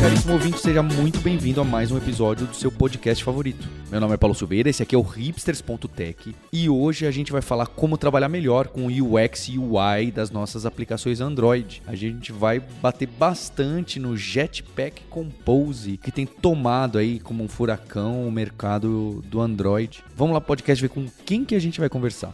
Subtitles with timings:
[0.00, 3.68] Caríssimo ouvinte, seja muito bem-vindo a mais um episódio do seu podcast favorito.
[3.90, 7.42] Meu nome é Paulo Silveira, esse aqui é o hipsters.tech e hoje a gente vai
[7.42, 11.82] falar como trabalhar melhor com o UX e UI das nossas aplicações Android.
[11.86, 18.26] A gente vai bater bastante no Jetpack Compose, que tem tomado aí como um furacão
[18.26, 20.02] o mercado do Android.
[20.16, 22.32] Vamos lá, podcast, ver com quem que a gente vai conversar.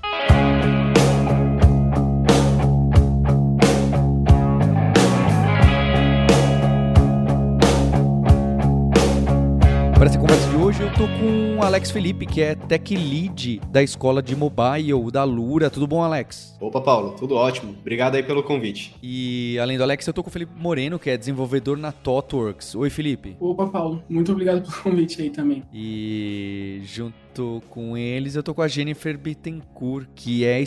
[9.97, 13.63] Para essa conversa de hoje, eu tô com o Alex Felipe, que é Tech Lead
[13.71, 15.71] da escola de mobile da Lura.
[15.71, 16.55] Tudo bom, Alex?
[16.61, 17.75] Opa, Paulo, tudo ótimo.
[17.81, 18.95] Obrigado aí pelo convite.
[19.03, 22.75] E além do Alex, eu tô com o Felipe Moreno, que é desenvolvedor na ThoughtWorks.
[22.75, 23.39] Oi, Felipe.
[23.41, 25.63] Opa, Paulo, muito obrigado pelo convite aí também.
[25.73, 27.15] E junto
[27.71, 30.63] com eles, eu tô com a Jennifer Bittencourt, que é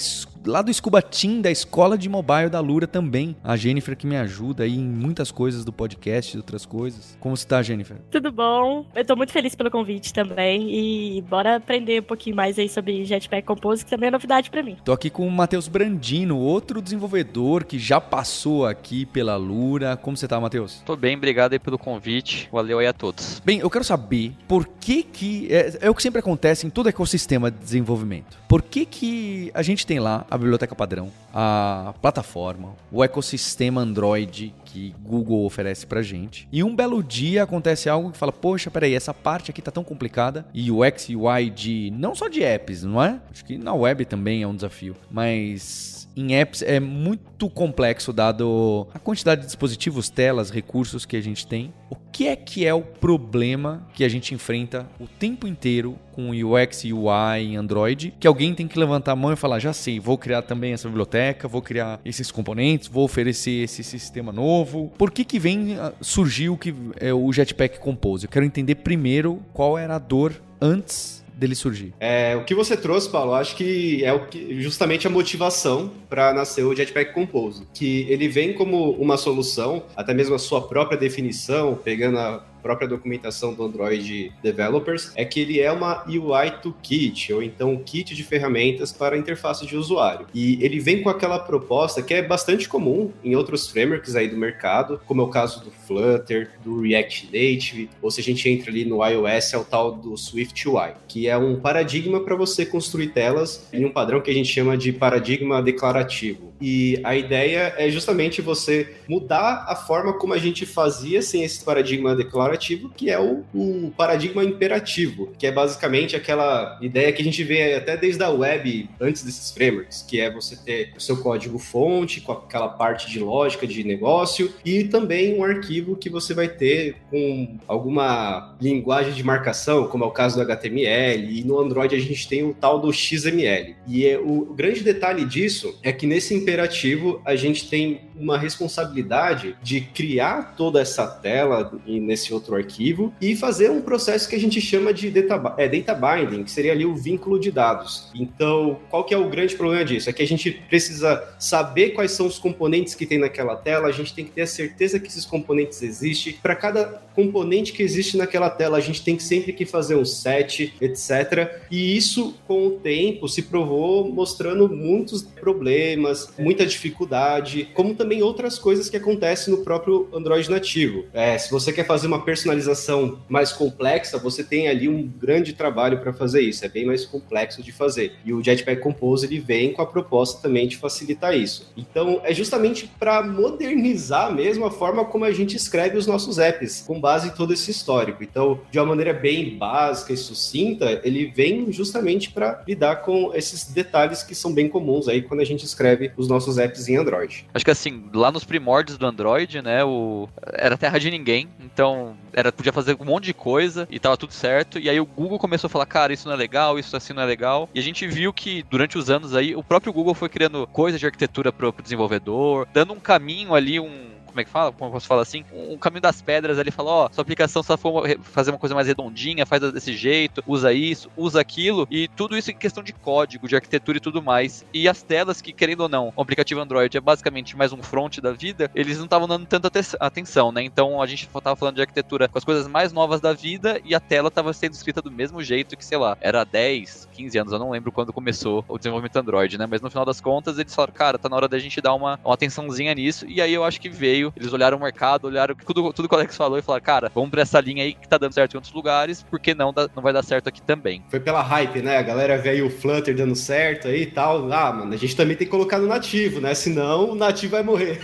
[0.45, 3.35] lá do Scuba Team da escola de mobile da Lura também.
[3.44, 7.17] A Jennifer que me ajuda aí em muitas coisas do podcast e outras coisas.
[7.19, 7.97] Como está, Jennifer?
[8.11, 8.85] Tudo bom.
[8.95, 13.03] Eu tô muito feliz pelo convite também e bora aprender um pouquinho mais aí sobre
[13.05, 14.77] Jetpack Compose, que também é novidade para mim.
[14.83, 19.97] Tô aqui com o Matheus Brandino, outro desenvolvedor que já passou aqui pela Lura.
[19.97, 20.81] Como você tá, Matheus?
[20.85, 22.49] Tô bem, obrigado aí pelo convite.
[22.51, 23.41] Valeu aí a todos.
[23.44, 26.89] Bem, eu quero saber por que que é, é o que sempre acontece em todo
[26.89, 28.38] ecossistema de desenvolvimento.
[28.47, 34.53] Por que que a gente tem lá a biblioteca padrão, a plataforma, o ecossistema Android
[34.66, 36.47] que Google oferece pra gente.
[36.51, 39.83] E um belo dia acontece algo que fala: "Poxa, peraí, essa parte aqui tá tão
[39.83, 40.45] complicada".
[40.53, 43.19] E o X e UI de não só de apps, não é?
[43.31, 48.88] Acho que na web também é um desafio, mas em apps é muito complexo dado
[48.94, 51.73] a quantidade de dispositivos, telas, recursos que a gente tem.
[51.89, 56.31] O que é que é o problema que a gente enfrenta o tempo inteiro com
[56.31, 58.14] UX e UI em Android?
[58.20, 60.88] Que alguém tem que levantar a mão e falar: já sei, vou criar também essa
[60.88, 64.91] biblioteca, vou criar esses componentes, vou oferecer esse sistema novo.
[64.97, 68.25] Por que que vem surgiu que é o Jetpack Compose?
[68.25, 71.94] Eu quero entender primeiro qual era a dor antes dele surgir?
[72.00, 76.33] É, o que você trouxe, Paulo, acho que é o que, justamente a motivação para
[76.33, 80.97] nascer o Jetpack Compose, que ele vem como uma solução, até mesmo a sua própria
[80.97, 87.34] definição, pegando a própria documentação do Android Developers, é que ele é uma UI Toolkit,
[87.34, 90.28] ou então um kit de ferramentas para interface de usuário.
[90.34, 94.38] E ele vem com aquela proposta que é bastante comum em outros frameworks aí do
[94.38, 98.70] mercado, como é o caso do Flutter, do React Native, ou se a gente entra
[98.70, 102.66] ali no iOS, é o tal do Swift UI, que é um paradigma para você
[102.66, 106.50] construir telas em um padrão que a gente chama de paradigma declarativo.
[106.62, 111.64] E a ideia é justamente você mudar a forma como a gente fazia sem esse
[111.64, 112.48] paradigma declarativo,
[112.95, 117.73] que é o, o, paradigma imperativo, que é basicamente aquela ideia que a gente vê
[117.73, 122.21] até desde a web, antes desses frameworks, que é você ter o seu código fonte,
[122.21, 126.95] com aquela parte de lógica de negócio, e também um arquivo que você vai ter
[127.09, 131.99] com alguma linguagem de marcação, como é o caso do HTML, e no Android a
[131.99, 133.75] gente tem o tal do XML.
[133.87, 139.55] E é, o, grande detalhe disso é que nesse imperativo a gente tem uma responsabilidade
[139.63, 144.59] de criar toda essa tela nesse outro arquivo e fazer um processo que a gente
[144.59, 148.09] chama de data, é, data binding, que seria ali o vínculo de dados.
[148.16, 150.09] Então, qual que é o grande problema disso?
[150.09, 153.91] É que a gente precisa saber quais são os componentes que tem naquela tela, a
[153.91, 156.33] gente tem que ter a certeza que esses componentes existem.
[156.41, 160.05] Para cada componente que existe naquela tela, a gente tem que sempre que fazer um
[160.05, 161.61] set, etc.
[161.69, 168.57] E isso, com o tempo, se provou mostrando muitos problemas, muita dificuldade, como também outras
[168.57, 171.05] coisas que acontecem no próprio Android nativo.
[171.13, 176.00] É, se você quer fazer uma personalização mais complexa, você tem ali um grande trabalho
[176.00, 178.17] para fazer isso, é bem mais complexo de fazer.
[178.23, 181.73] E o Jetpack Compose ele vem com a proposta também de facilitar isso.
[181.75, 186.84] Então, é justamente para modernizar mesmo a forma como a gente escreve os nossos apps,
[186.85, 188.23] com base em todo esse histórico.
[188.23, 193.66] Então, de uma maneira bem básica e sucinta, ele vem justamente para lidar com esses
[193.66, 197.47] detalhes que são bem comuns aí quando a gente escreve os nossos apps em Android.
[197.55, 200.29] Acho que assim, lá nos primórdios do Android, né, o...
[200.53, 204.33] era terra de ninguém, então era podia fazer um monte de coisa e tava tudo
[204.33, 204.79] certo.
[204.79, 207.23] E aí o Google começou a falar, cara, isso não é legal, isso assim não
[207.23, 207.69] é legal.
[207.73, 210.99] E a gente viu que durante os anos aí, o próprio Google foi criando coisas
[210.99, 214.72] de arquitetura para o desenvolvedor, dando um caminho ali, um como é que fala?
[214.72, 215.43] Como eu posso falar assim?
[215.52, 218.87] Um caminho das pedras ali, fala, ó, sua aplicação só for fazer uma coisa mais
[218.87, 223.47] redondinha, faz desse jeito, usa isso, usa aquilo, e tudo isso em questão de código,
[223.47, 224.66] de arquitetura e tudo mais.
[224.73, 228.20] E as telas que, querendo ou não, o aplicativo Android é basicamente mais um front
[228.20, 230.64] da vida, eles não estavam dando tanta atenção, né?
[230.64, 233.96] Então a gente tava falando de arquitetura com as coisas mais novas da vida e
[233.96, 237.53] a tela estava sendo escrita do mesmo jeito que, sei lá, era 10, 15 anos,
[237.53, 239.66] eu não lembro quando começou o desenvolvimento Android, né?
[239.66, 242.20] Mas no final das contas eles falaram, cara, tá na hora da gente dar uma,
[242.23, 243.26] uma atençãozinha nisso.
[243.28, 246.17] E aí eu acho que veio, eles olharam o mercado, olharam tudo, tudo que o
[246.17, 248.57] Alex falou e falaram, cara, vamos pra essa linha aí que tá dando certo em
[248.57, 251.03] outros lugares, porque não, dá, não vai dar certo aqui também.
[251.09, 251.97] Foi pela hype, né?
[251.97, 254.51] A galera vê aí o Flutter dando certo aí e tal.
[254.51, 256.53] Ah, mano, a gente também tem que colocar no nativo, né?
[256.53, 258.00] Senão o nativo vai morrer.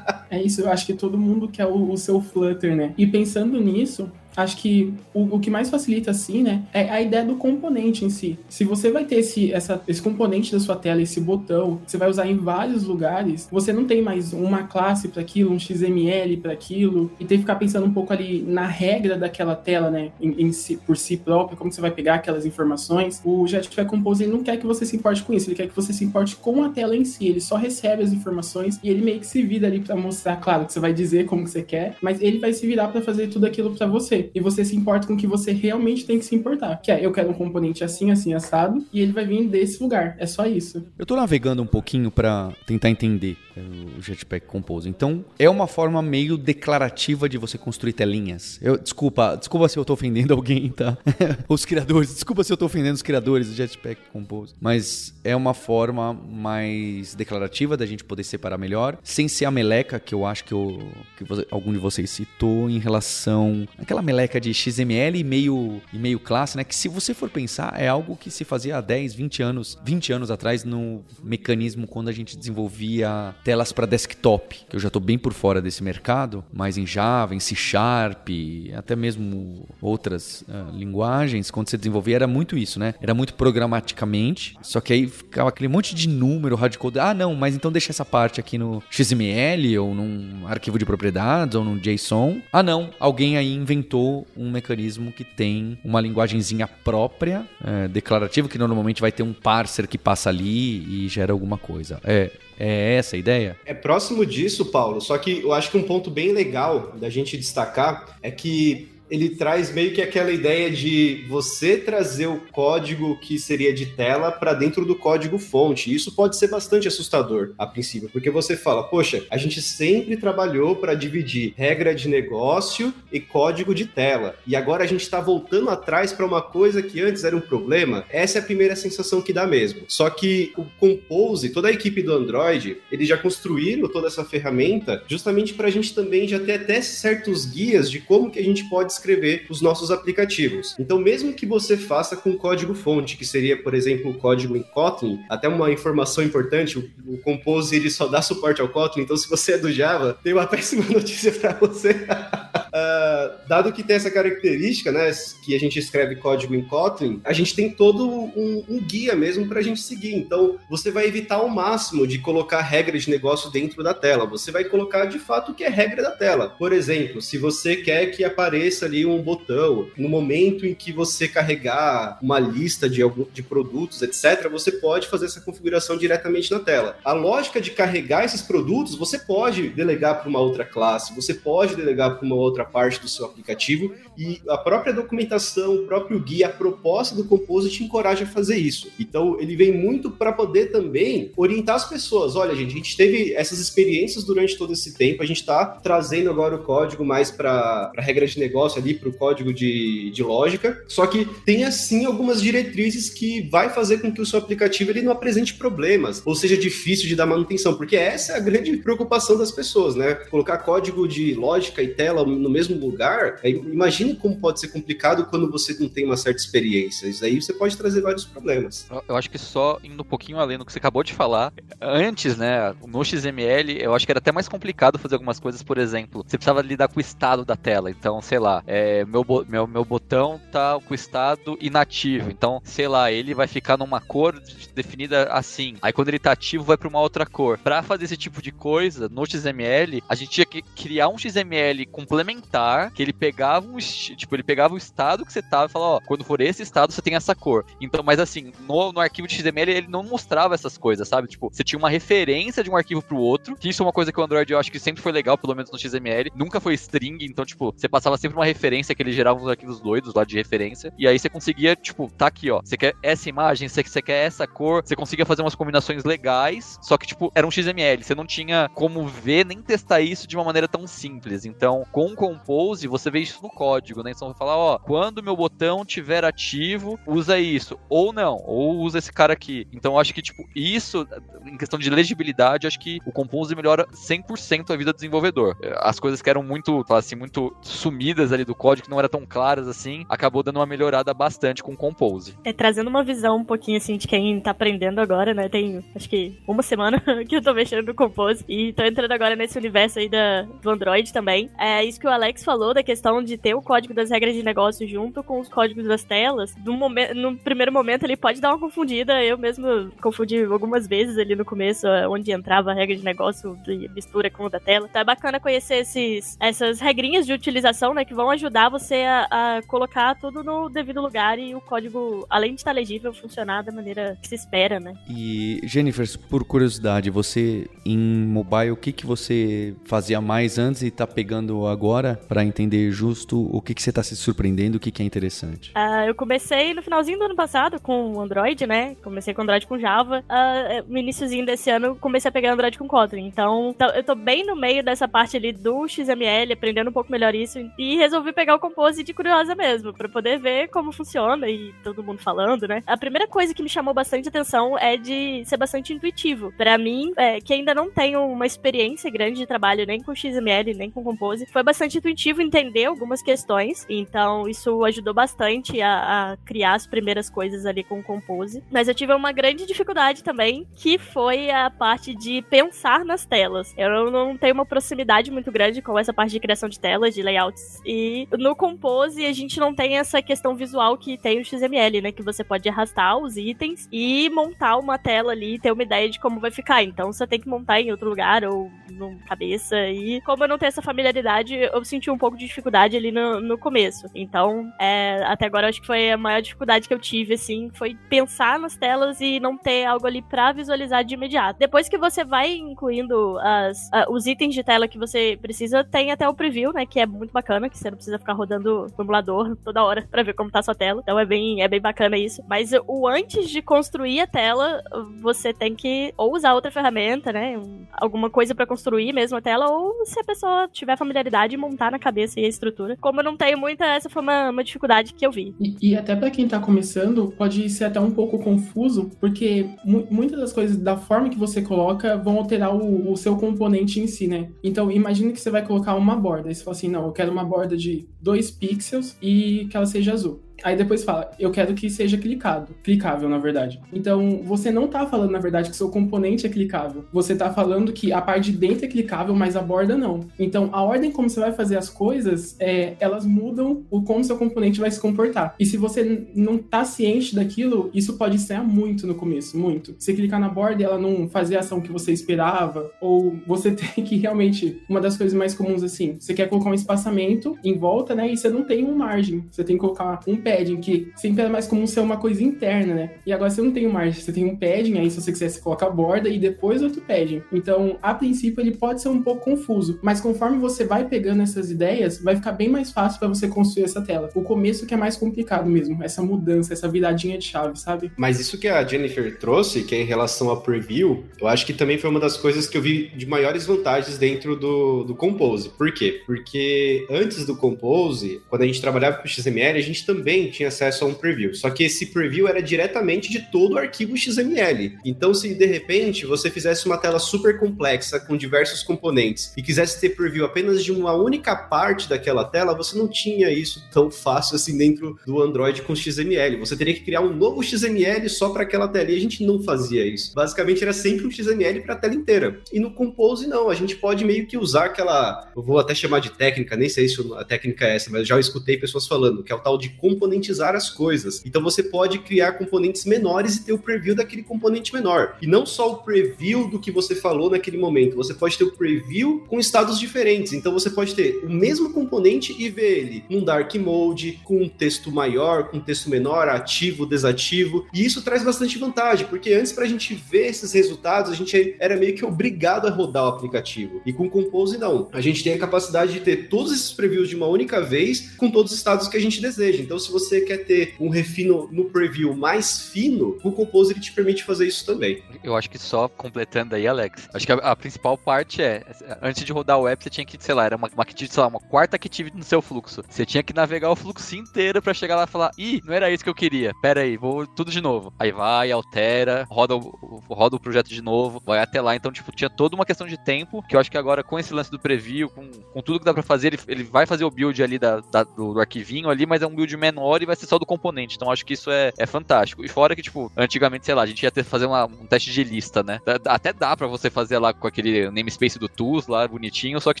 [0.28, 2.92] É isso, eu acho que todo mundo quer o, o seu Flutter, né?
[2.98, 7.24] E pensando nisso, acho que o, o, que mais facilita, assim, né, é a ideia
[7.24, 8.38] do componente em si.
[8.48, 12.10] Se você vai ter esse, essa, esse componente da sua tela, esse botão, você vai
[12.10, 16.52] usar em vários lugares, você não tem mais uma classe para aquilo, um XML para
[16.52, 20.42] aquilo, e tem que ficar pensando um pouco ali na regra daquela tela, né, em,
[20.42, 23.22] em si, por si próprio, como você vai pegar aquelas informações.
[23.24, 25.76] O Jetpack Compose ele não quer que você se importe com isso, ele quer que
[25.76, 27.26] você se importe com a tela em si.
[27.26, 30.66] Ele só recebe as informações e ele meio que se vira ali para mostrar, claro,
[30.66, 33.28] que você vai dizer como que você quer, mas ele vai se virar para fazer
[33.28, 36.24] tudo aquilo para você e você se importa com o que você realmente tem que
[36.24, 36.76] se importar.
[36.82, 40.16] Que é, eu quero um componente assim, assim, assado, e ele vai vir desse lugar.
[40.18, 40.86] É só isso.
[40.98, 44.88] Eu tô navegando um pouquinho para tentar entender o Jetpack Compose.
[44.88, 48.58] Então, é uma forma meio declarativa de você construir telinhas.
[48.62, 50.96] Eu, desculpa, desculpa se eu tô ofendendo alguém, tá?
[51.48, 54.54] os criadores, desculpa se eu tô ofendendo os criadores do Jetpack Compose.
[54.60, 59.98] Mas é uma forma mais declarativa da gente poder separar melhor, sem ser a meleca
[59.98, 60.80] que eu acho que, eu,
[61.16, 63.66] que você, algum de vocês citou em relação
[64.02, 66.64] meleca meleca de XML e meio, e meio classe, né?
[66.64, 70.12] Que se você for pensar, é algo que se fazia há 10, 20 anos, 20
[70.12, 75.00] anos atrás no mecanismo quando a gente desenvolvia telas para desktop, que eu já estou
[75.00, 78.28] bem por fora desse mercado, mas em Java, em C Sharp,
[78.76, 82.96] até mesmo outras uh, linguagens, quando você desenvolvia era muito isso, né?
[83.00, 86.98] Era muito programaticamente, só que aí ficava aquele monte de número, hardcode.
[86.98, 91.54] Ah, não, mas então deixa essa parte aqui no XML ou num arquivo de propriedades
[91.54, 92.40] ou num JSON.
[92.52, 98.58] Ah, não, alguém aí inventou um mecanismo que tem uma linguagemzinha própria, é, declarativa, que
[98.58, 102.00] normalmente vai ter um parser que passa ali e gera alguma coisa.
[102.02, 103.56] É, é essa a ideia?
[103.64, 105.00] É próximo disso, Paulo.
[105.00, 109.30] Só que eu acho que um ponto bem legal da gente destacar é que ele
[109.30, 114.54] traz meio que aquela ideia de você trazer o código que seria de tela para
[114.54, 115.94] dentro do código fonte.
[115.94, 120.76] Isso pode ser bastante assustador a princípio, porque você fala, poxa, a gente sempre trabalhou
[120.76, 124.36] para dividir regra de negócio e código de tela.
[124.46, 128.04] E agora a gente está voltando atrás para uma coisa que antes era um problema.
[128.10, 129.82] Essa é a primeira sensação que dá mesmo.
[129.88, 135.02] Só que o Compose, toda a equipe do Android, eles já construíram toda essa ferramenta
[135.06, 138.68] justamente para a gente também já ter até certos guias de como que a gente
[138.68, 140.74] pode escrever os nossos aplicativos.
[140.78, 144.62] Então, mesmo que você faça com código fonte, que seria, por exemplo, o código em
[144.62, 149.16] Kotlin, até uma informação importante, o, o Compose ele só dá suporte ao Kotlin, então
[149.16, 151.90] se você é do Java, tem uma péssima notícia para você.
[151.92, 155.10] uh, dado que tem essa característica, né,
[155.44, 159.46] que a gente escreve código em Kotlin, a gente tem todo um, um guia mesmo
[159.46, 160.14] para a gente seguir.
[160.14, 164.26] Então, você vai evitar ao máximo de colocar regra de negócio dentro da tela.
[164.26, 166.48] Você vai colocar de fato o que é regra da tela.
[166.48, 169.88] Por exemplo, se você quer que apareça ali um botão.
[169.96, 173.02] No momento em que você carregar uma lista de,
[173.32, 176.98] de produtos, etc., você pode fazer essa configuração diretamente na tela.
[177.04, 181.74] A lógica de carregar esses produtos, você pode delegar para uma outra classe, você pode
[181.74, 186.46] delegar para uma outra parte do seu aplicativo e a própria documentação, o próprio guia,
[186.46, 188.90] a proposta do Composite encoraja a fazer isso.
[188.98, 192.36] Então, ele vem muito para poder também orientar as pessoas.
[192.36, 196.30] Olha, gente, a gente teve essas experiências durante todo esse tempo, a gente está trazendo
[196.30, 200.82] agora o código mais para regra de negócio ali para o código de, de lógica,
[200.88, 205.02] só que tem assim algumas diretrizes que vai fazer com que o seu aplicativo ele
[205.02, 209.36] não apresente problemas, ou seja difícil de dar manutenção, porque essa é a grande preocupação
[209.36, 210.14] das pessoas, né?
[210.14, 215.50] Colocar código de lógica e tela no mesmo lugar, imagine como pode ser complicado quando
[215.50, 217.06] você não tem uma certa experiência.
[217.06, 218.86] Isso aí você pode trazer vários problemas.
[219.08, 222.36] Eu acho que só indo um pouquinho além do que você acabou de falar, antes,
[222.36, 226.24] né, no XML, eu acho que era até mais complicado fazer algumas coisas, por exemplo,
[226.26, 227.90] você precisava lidar com o estado da tela.
[227.90, 232.30] Então, sei lá, é, meu, meu, meu botão tá com o estado inativo.
[232.30, 234.40] Então, sei lá, ele vai ficar numa cor
[234.74, 235.76] definida assim.
[235.80, 237.58] Aí quando ele tá ativo, vai para uma outra cor.
[237.58, 241.86] Para fazer esse tipo de coisa, no XML, a gente tinha que criar um XML
[241.86, 245.92] complementar que ele pegava um tipo, ele pegava o estado que você tava e falava,
[245.92, 247.64] ó, quando for esse estado você tem essa cor.
[247.80, 251.28] Então, mas assim, no, no arquivo de XML ele não mostrava essas coisas, sabe?
[251.28, 254.12] Tipo, você tinha uma referência de um arquivo pro outro, que isso é uma coisa
[254.12, 256.32] que o Android eu acho que sempre foi legal, pelo menos no XML.
[256.34, 258.55] Nunca foi string, então, tipo, você passava sempre uma referência
[258.94, 260.92] que ele gerava uns arquivos doidos lá de referência.
[260.98, 262.60] E aí você conseguia, tipo, tá aqui, ó.
[262.64, 266.96] Você quer essa imagem, você, quer essa cor, você conseguia fazer umas combinações legais, só
[266.96, 268.02] que, tipo, era um XML.
[268.02, 271.44] Você não tinha como ver nem testar isso de uma maneira tão simples.
[271.44, 274.12] Então, com o Compose, você vê isso no código, né?
[274.14, 277.78] Então, você fala, ó, quando meu botão tiver ativo, usa isso.
[277.88, 279.66] Ou não, ou usa esse cara aqui.
[279.72, 281.06] Então, eu acho que, tipo, isso,
[281.44, 285.56] em questão de legibilidade, acho que o Compose melhora 100% a vida do desenvolvedor.
[285.80, 289.26] As coisas que eram muito, assim, muito sumidas ali do código, que não eram tão
[289.26, 292.36] claras assim, acabou dando uma melhorada bastante com o Compose.
[292.44, 295.48] É, trazendo uma visão um pouquinho, assim, de quem tá aprendendo agora, né?
[295.48, 299.36] Tem, acho que, uma semana que eu tô mexendo no Compose e tô entrando agora
[299.36, 301.50] nesse universo aí da, do Android também.
[301.58, 304.42] É isso que o Alex falou da questão de ter o código das regras de
[304.42, 306.54] negócio junto com os códigos das telas.
[306.64, 309.22] No, momento, no primeiro momento ele pode dar uma confundida.
[309.22, 313.88] Eu mesmo confundi algumas vezes ali no começo, onde entrava a regra de negócio de
[313.94, 314.86] mistura com o da tela.
[314.88, 319.58] Então é bacana conhecer esses, essas regrinhas de utilização, né, que vão ajudar você a,
[319.58, 323.72] a colocar tudo no devido lugar e o código, além de estar legível, funcionar da
[323.72, 324.94] maneira que se espera, né?
[325.08, 330.90] E Jennifer, por curiosidade, você em mobile, o que que você fazia mais antes e
[330.90, 334.90] tá pegando agora para entender justo o que que você tá se surpreendendo, o que
[334.90, 335.70] que é interessante?
[335.70, 338.96] Uh, eu comecei no finalzinho do ano passado com o Android, né?
[339.02, 340.20] Comecei com Android com Java.
[340.20, 343.26] Uh, no iníciozinho desse ano comecei a pegar Android com Kotlin.
[343.26, 347.34] Então, eu tô bem no meio dessa parte ali do XML, aprendendo um pouco melhor
[347.34, 351.72] isso e resolvi pegar o Compose de curiosa mesmo, para poder ver como funciona e
[351.82, 352.82] todo mundo falando, né?
[352.86, 356.52] A primeira coisa que me chamou bastante atenção é de ser bastante intuitivo.
[356.56, 360.74] Para mim, é, que ainda não tenho uma experiência grande de trabalho nem com XML,
[360.74, 363.86] nem com Compose, foi bastante intuitivo entender algumas questões.
[363.88, 368.62] Então, isso ajudou bastante a, a criar as primeiras coisas ali com Compose.
[368.70, 373.74] Mas eu tive uma grande dificuldade também, que foi a parte de pensar nas telas.
[373.76, 377.22] Eu não tenho uma proximidade muito grande com essa parte de criação de telas, de
[377.22, 377.80] layouts.
[377.84, 378.05] E
[378.38, 382.12] no Compose a gente não tem essa questão visual que tem o XML, né?
[382.12, 386.08] Que você pode arrastar os itens e montar uma tela ali e ter uma ideia
[386.08, 386.82] de como vai ficar.
[386.82, 389.76] Então você tem que montar em outro lugar ou no cabeça.
[389.88, 393.40] E como eu não tenho essa familiaridade, eu senti um pouco de dificuldade ali no,
[393.40, 394.06] no começo.
[394.14, 397.96] Então, é, até agora acho que foi a maior dificuldade que eu tive, assim, foi
[398.08, 401.58] pensar nas telas e não ter algo ali pra visualizar de imediato.
[401.58, 406.28] Depois que você vai incluindo as, os itens de tela que você precisa, tem até
[406.28, 406.86] o preview, né?
[406.86, 410.22] Que é muito bacana, que você não precisa ficar rodando o emulador toda hora pra
[410.22, 411.00] ver como tá a sua tela.
[411.02, 412.42] Então é bem, é bem bacana isso.
[412.48, 414.82] Mas o antes de construir a tela,
[415.22, 417.60] você tem que ou usar outra ferramenta, né?
[417.92, 421.98] Alguma coisa para construir mesmo a tela, ou se a pessoa tiver familiaridade, montar na
[421.98, 422.96] cabeça e a estrutura.
[423.00, 425.54] Como eu não tenho muita, essa foi uma, uma dificuldade que eu vi.
[425.58, 430.38] E, e até para quem tá começando, pode ser até um pouco confuso, porque muitas
[430.38, 434.26] das coisas, da forma que você coloca, vão alterar o, o seu componente em si,
[434.26, 434.50] né?
[434.62, 436.48] Então, imagine que você vai colocar uma borda.
[436.48, 437.85] Aí você fala assim, não, eu quero uma borda de
[438.20, 440.45] 2 pixels e que ela seja azul.
[440.62, 443.80] Aí depois fala, eu quero que seja clicado, clicável, na verdade.
[443.92, 447.04] Então, você não tá falando, na verdade, que seu componente é clicável.
[447.12, 450.20] Você tá falando que a parte de dentro é clicável, mas a borda não.
[450.38, 454.36] Então, a ordem como você vai fazer as coisas, é, elas mudam o como seu
[454.36, 455.54] componente vai se comportar.
[455.58, 459.94] E se você não tá ciente daquilo, isso pode ser muito no começo, muito.
[459.98, 463.70] Você clicar na borda e ela não fazer a ação que você esperava, ou você
[463.76, 467.76] tem que realmente, uma das coisas mais comuns assim, você quer colocar um espaçamento em
[467.76, 469.44] volta, né, e você não tem uma margem.
[469.50, 472.94] Você tem que colocar um padding, que sempre é mais comum ser uma coisa interna,
[472.94, 473.10] né?
[473.26, 475.48] E agora você não tem um margem, você tem um padding, aí se você quiser,
[475.48, 477.42] você coloca a borda e depois outro padding.
[477.52, 481.68] Então, a princípio, ele pode ser um pouco confuso, mas conforme você vai pegando essas
[481.68, 484.30] ideias, vai ficar bem mais fácil para você construir essa tela.
[484.34, 488.12] O começo que é mais complicado mesmo, essa mudança, essa viradinha de chave, sabe?
[488.16, 491.72] Mas isso que a Jennifer trouxe, que é em relação a preview, eu acho que
[491.72, 495.70] também foi uma das coisas que eu vi de maiores vantagens dentro do, do Compose.
[495.70, 496.22] Por quê?
[496.24, 501.04] Porque antes do Compose, quando a gente trabalhava com XML, a gente também tinha acesso
[501.04, 501.54] a um preview.
[501.54, 504.98] Só que esse preview era diretamente de todo o arquivo XML.
[505.04, 510.00] Então, se de repente você fizesse uma tela super complexa com diversos componentes e quisesse
[510.00, 514.56] ter preview apenas de uma única parte daquela tela, você não tinha isso tão fácil
[514.56, 516.58] assim dentro do Android com XML.
[516.58, 519.62] Você teria que criar um novo XML só para aquela tela e a gente não
[519.62, 520.34] fazia isso.
[520.34, 522.60] Basicamente era sempre um XML para a tela inteira.
[522.72, 526.20] E no Compose não, a gente pode meio que usar aquela, eu vou até chamar
[526.20, 529.52] de técnica, nem sei se a técnica é essa, mas já escutei pessoas falando que
[529.52, 531.42] é o tal de componente componentizar as coisas.
[531.46, 535.36] Então você pode criar componentes menores e ter o preview daquele componente menor.
[535.40, 538.72] E não só o preview do que você falou naquele momento, você pode ter o
[538.72, 540.52] preview com estados diferentes.
[540.52, 544.68] Então você pode ter o mesmo componente e ver ele num dark mode, com um
[544.68, 547.86] texto maior, com um texto menor, ativo, desativo.
[547.94, 551.76] E isso traz bastante vantagem, porque antes para a gente ver esses resultados, a gente
[551.78, 554.02] era meio que obrigado a rodar o aplicativo.
[554.04, 555.08] E com o Compose não.
[555.12, 558.50] A gente tem a capacidade de ter todos esses previews de uma única vez com
[558.50, 559.82] todos os estados que a gente deseja.
[559.82, 564.12] Então se você quer ter um refino no preview mais fino, o Compose ele te
[564.12, 565.22] permite fazer isso também.
[565.44, 568.84] Eu acho que só completando aí, Alex, acho que a, a principal parte é,
[569.22, 571.48] antes de rodar o app, você tinha que, sei lá, era uma, uma, sei lá,
[571.48, 573.02] uma quarta activity no seu fluxo.
[573.08, 576.10] Você tinha que navegar o fluxo inteiro para chegar lá e falar, ih, não era
[576.10, 576.72] isso que eu queria.
[576.80, 578.12] Pera aí, vou tudo de novo.
[578.18, 581.94] Aí vai, altera, roda o, roda o projeto de novo, vai até lá.
[581.94, 584.52] Então, tipo, tinha toda uma questão de tempo, que eu acho que agora com esse
[584.54, 587.30] lance do preview, com, com tudo que dá para fazer, ele, ele vai fazer o
[587.30, 590.36] build ali da, da do, do, arquivinho ali, mas é um build menor e vai
[590.36, 591.16] ser só do componente.
[591.16, 592.64] Então, acho que isso é, é fantástico.
[592.64, 595.06] E fora que, tipo, antigamente, sei lá, a gente ia ter que fazer uma, um
[595.06, 596.00] teste de lista, né?
[596.26, 600.00] Até dá para você fazer lá com aquele namespace do Tools lá, bonitinho, só que,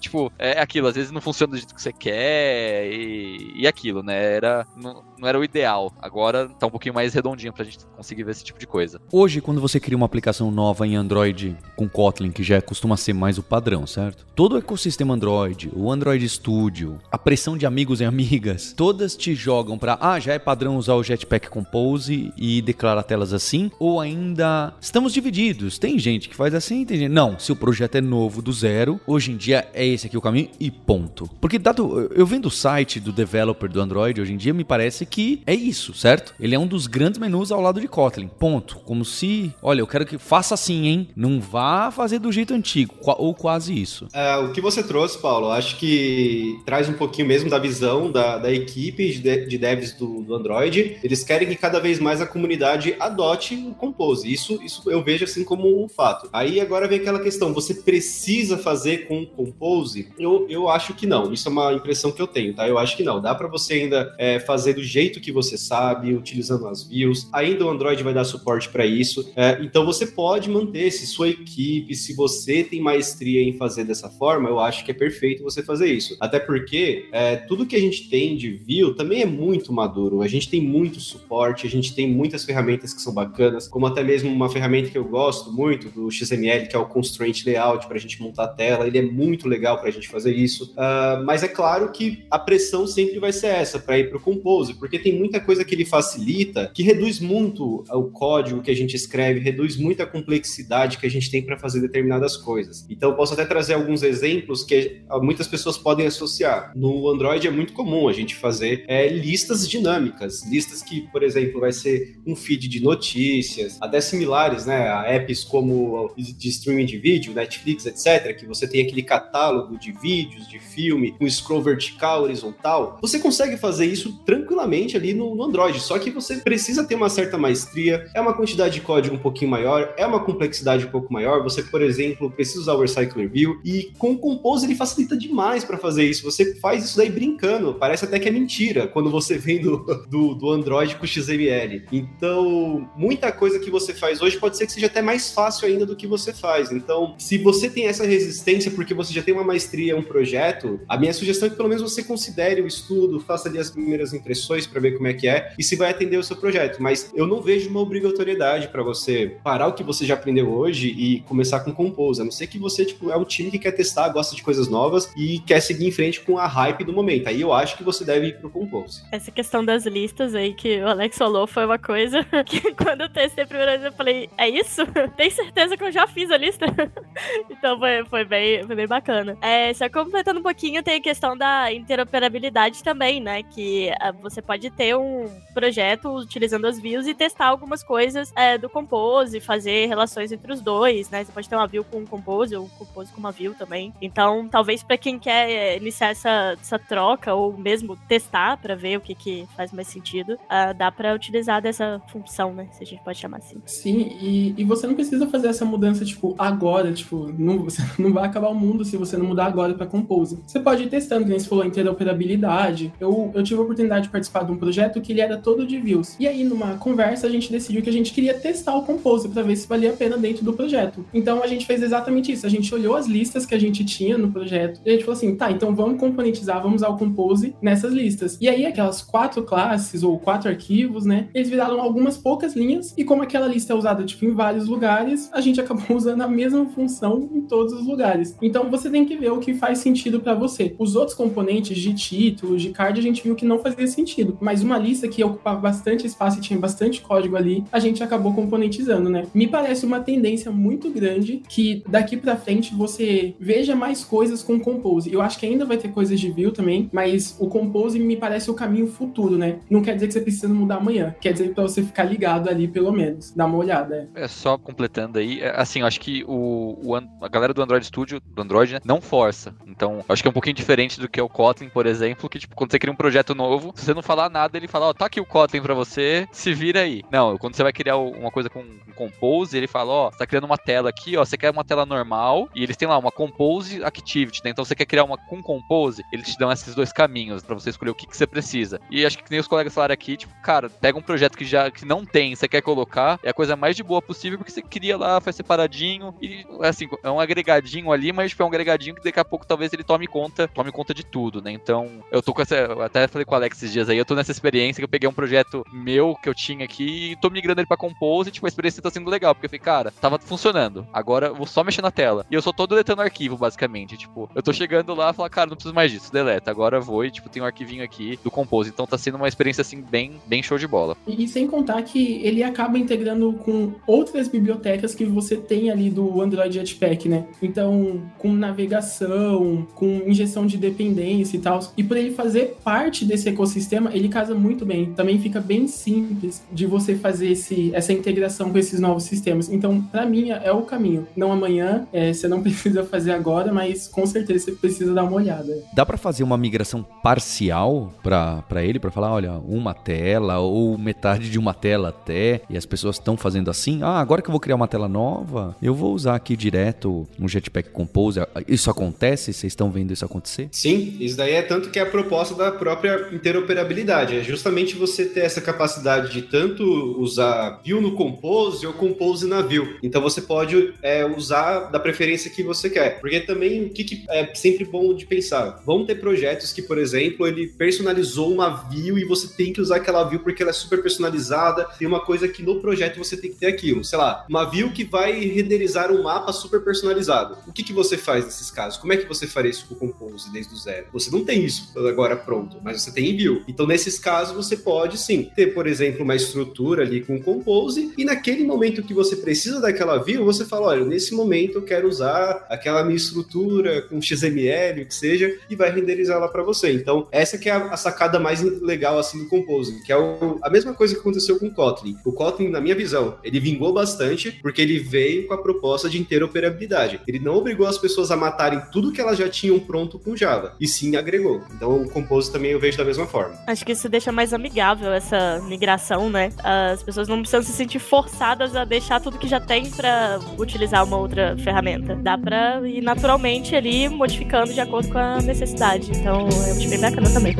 [0.00, 4.02] tipo, é aquilo, às vezes não funciona do jeito que você quer e, e aquilo,
[4.02, 4.34] né?
[4.34, 5.92] Era, não, não era o ideal.
[6.00, 9.00] Agora tá um pouquinho mais redondinho pra gente conseguir ver esse tipo de coisa.
[9.10, 13.12] Hoje, quando você cria uma aplicação nova em Android com Kotlin, que já costuma ser
[13.12, 14.26] mais o padrão, certo?
[14.34, 19.34] Todo o ecossistema Android, o Android Studio, a pressão de amigos e amigas, todas te
[19.34, 24.00] jogam pra, ah, já é padrão usar o Jetpack Compose e declarar telas assim, ou
[24.00, 25.78] ainda estamos divididos.
[25.78, 27.12] Tem gente que faz assim, tem gente.
[27.12, 30.20] Não, se o projeto é novo do zero, hoje em dia é esse aqui o
[30.20, 31.28] caminho e ponto.
[31.40, 35.05] Porque dado, eu vendo o site do developer do Android, hoje em dia me parece
[35.06, 36.34] que é isso, certo?
[36.38, 38.28] Ele é um dos grandes menus ao lado de Kotlin.
[38.28, 38.76] Ponto.
[38.84, 41.08] Como se, olha, eu quero que faça assim, hein?
[41.16, 44.08] Não vá fazer do jeito antigo, ou quase isso.
[44.12, 48.38] É, o que você trouxe, Paulo, acho que traz um pouquinho mesmo da visão da,
[48.38, 50.98] da equipe de, de devs do, do, Android.
[51.02, 54.32] Eles querem que cada vez mais a comunidade adote o Compose.
[54.32, 56.28] Isso, isso eu vejo assim como um fato.
[56.32, 60.08] Aí agora vem aquela questão: você precisa fazer com o Compose?
[60.18, 61.32] Eu, eu acho que não.
[61.32, 62.66] Isso é uma impressão que eu tenho, tá?
[62.66, 63.20] Eu acho que não.
[63.20, 67.28] Dá para você ainda é, fazer do jeito que você sabe, utilizando as views.
[67.32, 69.30] Ainda o Android vai dar suporte para isso.
[69.36, 74.08] É, então você pode manter, se sua equipe, se você tem maestria em fazer dessa
[74.08, 76.16] forma, eu acho que é perfeito você fazer isso.
[76.18, 80.22] Até porque é, tudo que a gente tem de view também é muito maduro.
[80.22, 84.02] A gente tem muito suporte, a gente tem muitas ferramentas que são bacanas, como até
[84.02, 87.96] mesmo uma ferramenta que eu gosto muito do XML, que é o Constraint Layout, para
[87.96, 88.86] a gente montar a tela.
[88.86, 90.72] Ele é muito legal para a gente fazer isso.
[90.72, 94.20] Uh, mas é claro que a pressão sempre vai ser essa para ir para o
[94.20, 98.74] Compose, porque tem muita coisa que ele facilita que reduz muito o código que a
[98.74, 102.86] gente escreve, reduz muito a complexidade que a gente tem para fazer determinadas coisas.
[102.88, 106.72] Então, posso até trazer alguns exemplos que muitas pessoas podem associar.
[106.76, 111.60] No Android é muito comum a gente fazer é, listas dinâmicas, listas que, por exemplo,
[111.60, 116.98] vai ser um feed de notícias, até similares, né, a apps como de streaming de
[116.98, 122.22] vídeo, Netflix, etc., que você tem aquele catálogo de vídeos, de filme, com scroll vertical,
[122.22, 122.98] horizontal.
[123.02, 127.08] Você consegue fazer isso tranquilamente ali no, no Android, só que você precisa ter uma
[127.08, 131.12] certa maestria, é uma quantidade de código um pouquinho maior, é uma complexidade um pouco
[131.12, 131.42] maior.
[131.42, 135.64] Você, por exemplo, precisa usar o Recycler View e com o Compose ele facilita demais
[135.64, 136.22] para fazer isso.
[136.24, 140.34] Você faz isso daí brincando, parece até que é mentira quando você vem do, do,
[140.34, 141.84] do Android com XML.
[141.92, 145.86] Então, muita coisa que você faz hoje pode ser que seja até mais fácil ainda
[145.86, 146.70] do que você faz.
[146.72, 150.96] Então, se você tem essa resistência porque você já tem uma maestria, um projeto, a
[150.96, 154.65] minha sugestão é que pelo menos você considere o estudo, faça ali as primeiras impressões
[154.68, 156.82] para ver como é que é e se vai atender o seu projeto.
[156.82, 160.88] Mas eu não vejo uma obrigatoriedade para você parar o que você já aprendeu hoje
[160.88, 162.20] e começar com Compose.
[162.20, 164.68] A não ser que você tipo, é um time que quer testar, gosta de coisas
[164.68, 167.28] novas e quer seguir em frente com a hype do momento.
[167.28, 169.02] Aí eu acho que você deve ir pro Compose.
[169.12, 173.08] Essa questão das listas aí que o Alex falou foi uma coisa que quando eu
[173.08, 174.82] testei a primeira vez eu falei, é isso?
[175.16, 176.66] Tem certeza que eu já fiz a lista?
[177.50, 179.36] então foi, foi, bem, foi bem bacana.
[179.40, 183.42] É, só completando um pouquinho, tem a questão da interoperabilidade também, né?
[183.42, 188.58] Que uh, você pode ter um projeto utilizando as views e testar algumas coisas é,
[188.58, 191.24] do Compose, fazer relações entre os dois, né?
[191.24, 193.92] Você pode ter uma view com o Compose ou Compose com uma view também.
[194.00, 198.98] Então, talvez para quem quer é, iniciar essa, essa troca ou mesmo testar para ver
[198.98, 202.68] o que, que faz mais sentido, uh, dá para utilizar dessa função, né?
[202.72, 203.60] Se a gente pode chamar assim.
[203.64, 208.12] Sim, e, e você não precisa fazer essa mudança, tipo, agora, tipo, não, você não
[208.12, 210.38] vai acabar o mundo se você não mudar agora para Compose.
[210.46, 212.92] Você pode ir testando, como você falou, interoperabilidade.
[213.00, 215.78] Eu, eu tive a oportunidade de participar de um projeto que ele era todo de
[215.78, 216.16] views.
[216.18, 219.42] E aí, numa conversa, a gente decidiu que a gente queria testar o Compose para
[219.42, 221.04] ver se valia a pena dentro do projeto.
[221.12, 222.46] Então a gente fez exatamente isso.
[222.46, 225.16] A gente olhou as listas que a gente tinha no projeto e a gente falou
[225.16, 228.38] assim: tá, então vamos componentizar, vamos usar o Compose nessas listas.
[228.40, 231.28] E aí, aquelas quatro classes ou quatro arquivos, né?
[231.34, 235.30] Eles viraram algumas poucas linhas e como aquela lista é usada tipo, em vários lugares,
[235.32, 238.36] a gente acabou usando a mesma função em todos os lugares.
[238.40, 240.74] Então você tem que ver o que faz sentido para você.
[240.78, 244.25] Os outros componentes de título, de card, a gente viu que não fazia sentido.
[244.40, 248.34] Mas uma lista que ocupava bastante espaço e tinha bastante código ali, a gente acabou
[248.34, 249.26] componentizando, né?
[249.34, 254.58] Me parece uma tendência muito grande que daqui para frente você veja mais coisas com
[254.58, 255.12] Compose.
[255.12, 258.50] Eu acho que ainda vai ter coisas de Vue também, mas o Compose me parece
[258.50, 259.58] o caminho futuro, né?
[259.70, 262.68] Não quer dizer que você precisa mudar amanhã, quer dizer para você ficar ligado ali
[262.68, 264.08] pelo menos, dar uma olhada.
[264.14, 267.62] É, é só completando aí, é, assim, eu acho que o, o, a galera do
[267.62, 269.54] Android Studio, do Android, né, não força.
[269.66, 272.38] Então, acho que é um pouquinho diferente do que é o Kotlin, por exemplo, que
[272.38, 274.90] tipo, quando você cria um projeto novo, se você não falar nada, ele fala, ó,
[274.90, 277.02] oh, tá aqui o Kotlin para você, se vira aí.
[277.12, 280.16] Não, quando você vai criar uma coisa com um Compose, ele fala, ó, oh, você
[280.16, 282.96] tá criando uma tela aqui, ó, você quer uma tela normal, e eles têm lá
[282.96, 284.50] uma Compose Activity, né?
[284.50, 287.68] Então você quer criar uma com Compose, eles te dão esses dois caminhos para você
[287.68, 288.80] escolher o que, que você precisa.
[288.90, 291.70] E acho que nem os colegas falaram aqui, tipo, cara, pega um projeto que já
[291.70, 294.62] que não tem, você quer colocar, é a coisa mais de boa possível, porque você
[294.62, 298.94] cria lá, faz separadinho, e assim, é um agregadinho ali, mas tipo, é um agregadinho
[298.94, 301.52] que daqui a pouco talvez ele tome conta, tome conta de tudo, né?
[301.52, 302.56] Então, eu tô com essa.
[302.56, 305.08] Eu até falei com o Alex esses dias aí, tô nessa experiência que eu peguei
[305.08, 308.46] um projeto meu que eu tinha aqui e tô migrando ele pra Compose, e tipo,
[308.46, 310.86] a experiência tá sendo legal, porque eu falei, cara, tava funcionando.
[310.92, 312.24] Agora eu vou só mexer na tela.
[312.30, 313.96] E eu só tô deletando arquivo, basicamente.
[313.96, 316.50] Tipo, eu tô chegando lá e falo, cara, não preciso mais disso, deleta.
[316.50, 318.70] Agora eu vou e, tipo, tem um arquivinho aqui do Compose.
[318.70, 320.96] Então tá sendo uma experiência, assim, bem, bem show de bola.
[321.06, 325.90] E, e sem contar que ele acaba integrando com outras bibliotecas que você tem ali
[325.90, 327.26] do Android Jetpack, né?
[327.42, 331.60] Então, com navegação, com injeção de dependência e tal.
[331.76, 334.92] E por ele fazer parte desse ecossistema, ele casa muito bem.
[334.92, 339.50] Também fica bem simples de você fazer esse, essa integração com esses novos sistemas.
[339.50, 341.06] Então, para mim, é o caminho.
[341.16, 345.16] Não amanhã, é, você não precisa fazer agora, mas com certeza você precisa dar uma
[345.16, 345.62] olhada.
[345.74, 351.30] Dá para fazer uma migração parcial para ele, para falar, olha, uma tela ou metade
[351.30, 354.40] de uma tela até, e as pessoas estão fazendo assim, ah, agora que eu vou
[354.40, 358.20] criar uma tela nova, eu vou usar aqui direto um Jetpack Compose.
[358.46, 359.32] Isso acontece?
[359.32, 360.48] Vocês estão vendo isso acontecer?
[360.52, 365.04] Sim, isso daí é tanto que é a proposta da própria interoperabilidade, é justamente você
[365.04, 366.64] ter essa capacidade de tanto
[367.00, 369.76] usar Vue no Compose ou Compose na Vue.
[369.82, 373.00] Então você pode é, usar da preferência que você quer.
[373.00, 375.62] Porque também o que, que, é sempre bom de pensar?
[375.64, 379.76] Vão ter projetos que, por exemplo, ele personalizou uma view e você tem que usar
[379.76, 381.64] aquela view porque ela é super personalizada.
[381.78, 383.84] Tem uma coisa que no projeto você tem que ter aquilo.
[383.84, 387.38] Sei lá, uma view que vai renderizar um mapa super personalizado.
[387.46, 388.78] O que, que você faz nesses casos?
[388.78, 390.86] Como é que você faria isso com o Compose desde o zero?
[390.92, 393.42] Você não tem isso agora pronto, mas você tem em view.
[393.48, 398.06] Então, nesses casos, você pode sim ter, por exemplo, uma estrutura ali com Compose e
[398.06, 402.46] naquele momento que você precisa daquela view, você fala: olha, nesse momento eu quero usar
[402.48, 406.72] aquela minha estrutura com XML, o que seja, e vai renderizar lá para você.
[406.72, 410.38] Então, essa que é a, a, sacada mais legal assim do Compose, que é o,
[410.42, 411.96] a mesma coisa que aconteceu com o Kotlin.
[412.02, 416.00] O Kotlin, na minha visão, ele vingou bastante porque ele veio com a proposta de
[416.00, 417.00] interoperabilidade.
[417.06, 420.56] Ele não obrigou as pessoas a matarem tudo que elas já tinham pronto com Java,
[420.58, 421.42] e sim agregou.
[421.54, 423.36] Então, o Compose também eu vejo da mesma forma.
[423.46, 426.30] Acho que isso deixa mais amigável essa migração, né?
[426.72, 430.84] As pessoas não precisam se sentir forçadas a deixar tudo que já tem para utilizar
[430.84, 431.96] uma outra ferramenta.
[431.96, 435.90] Dá para ir naturalmente ali modificando de acordo com a necessidade.
[435.90, 437.34] Então, eu acho bem bacana também.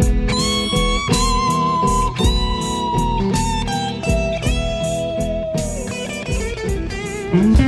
[7.62, 7.65] é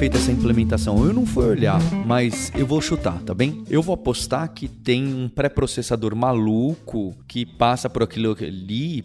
[0.00, 1.04] feita essa implementação?
[1.04, 3.62] Eu não fui olhar, mas eu vou chutar, tá bem?
[3.68, 9.02] Eu vou apostar que tem um pré-processador maluco que passa por aquilo ali,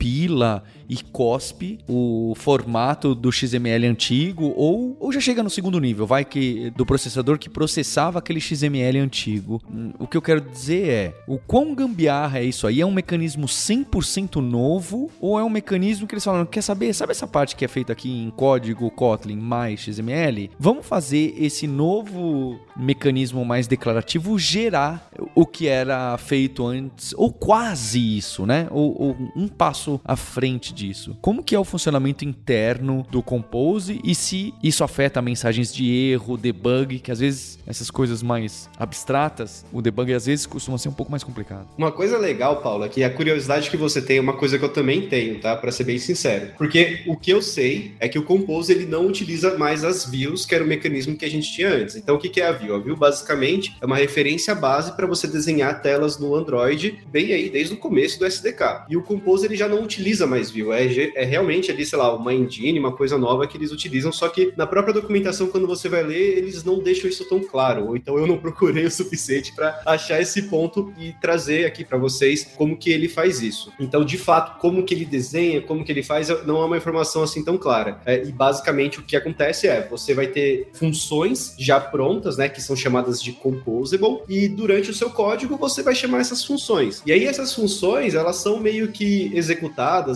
[0.00, 6.04] pré-compila e cospe o formato do XML antigo ou, ou já chega no segundo nível,
[6.04, 9.62] vai que do processador que processava aquele XML antigo.
[10.00, 12.80] O que eu quero dizer é, o quão gambiarra é isso aí?
[12.80, 16.92] É um mecanismo 100% novo ou é um mecanismo que eles falam, quer saber?
[16.92, 20.50] Sabe essa parte que é feita aqui em código Kotlin mais XML?
[20.58, 28.18] Vamos fazer esse novo mecanismo mais declarativo gerar o que era feito antes, ou quase
[28.18, 28.66] isso, né?
[28.70, 31.16] Ou, ou um passo passo à frente disso.
[31.20, 36.36] Como que é o funcionamento interno do Compose e se isso afeta mensagens de erro,
[36.36, 40.92] debug, que às vezes essas coisas mais abstratas, o debug às vezes costuma ser um
[40.92, 41.66] pouco mais complicado.
[41.78, 44.64] Uma coisa legal, Paulo, é que a curiosidade que você tem é uma coisa que
[44.64, 45.56] eu também tenho, tá?
[45.56, 46.52] Para ser bem sincero.
[46.58, 50.44] Porque o que eu sei é que o Compose ele não utiliza mais as views,
[50.44, 51.96] que era o mecanismo que a gente tinha antes.
[51.96, 52.74] Então, o que é a view?
[52.74, 57.48] A view basicamente é uma referência base para você desenhar telas no Android, bem aí
[57.48, 58.84] desde o começo do SDK.
[58.88, 62.14] E o Compose ele já não utiliza mais view, é, é realmente ali, sei lá,
[62.14, 65.88] uma engine, uma coisa nova que eles utilizam, só que na própria documentação, quando você
[65.88, 69.54] vai ler, eles não deixam isso tão claro, ou então eu não procurei o suficiente
[69.54, 73.72] para achar esse ponto e trazer aqui para vocês como que ele faz isso.
[73.78, 77.22] Então, de fato, como que ele desenha, como que ele faz, não é uma informação
[77.22, 78.00] assim tão clara.
[78.04, 82.60] É, e basicamente o que acontece é, você vai ter funções já prontas, né, que
[82.60, 87.02] são chamadas de composable, e durante o seu código você vai chamar essas funções.
[87.04, 89.69] E aí essas funções, elas são meio que executadas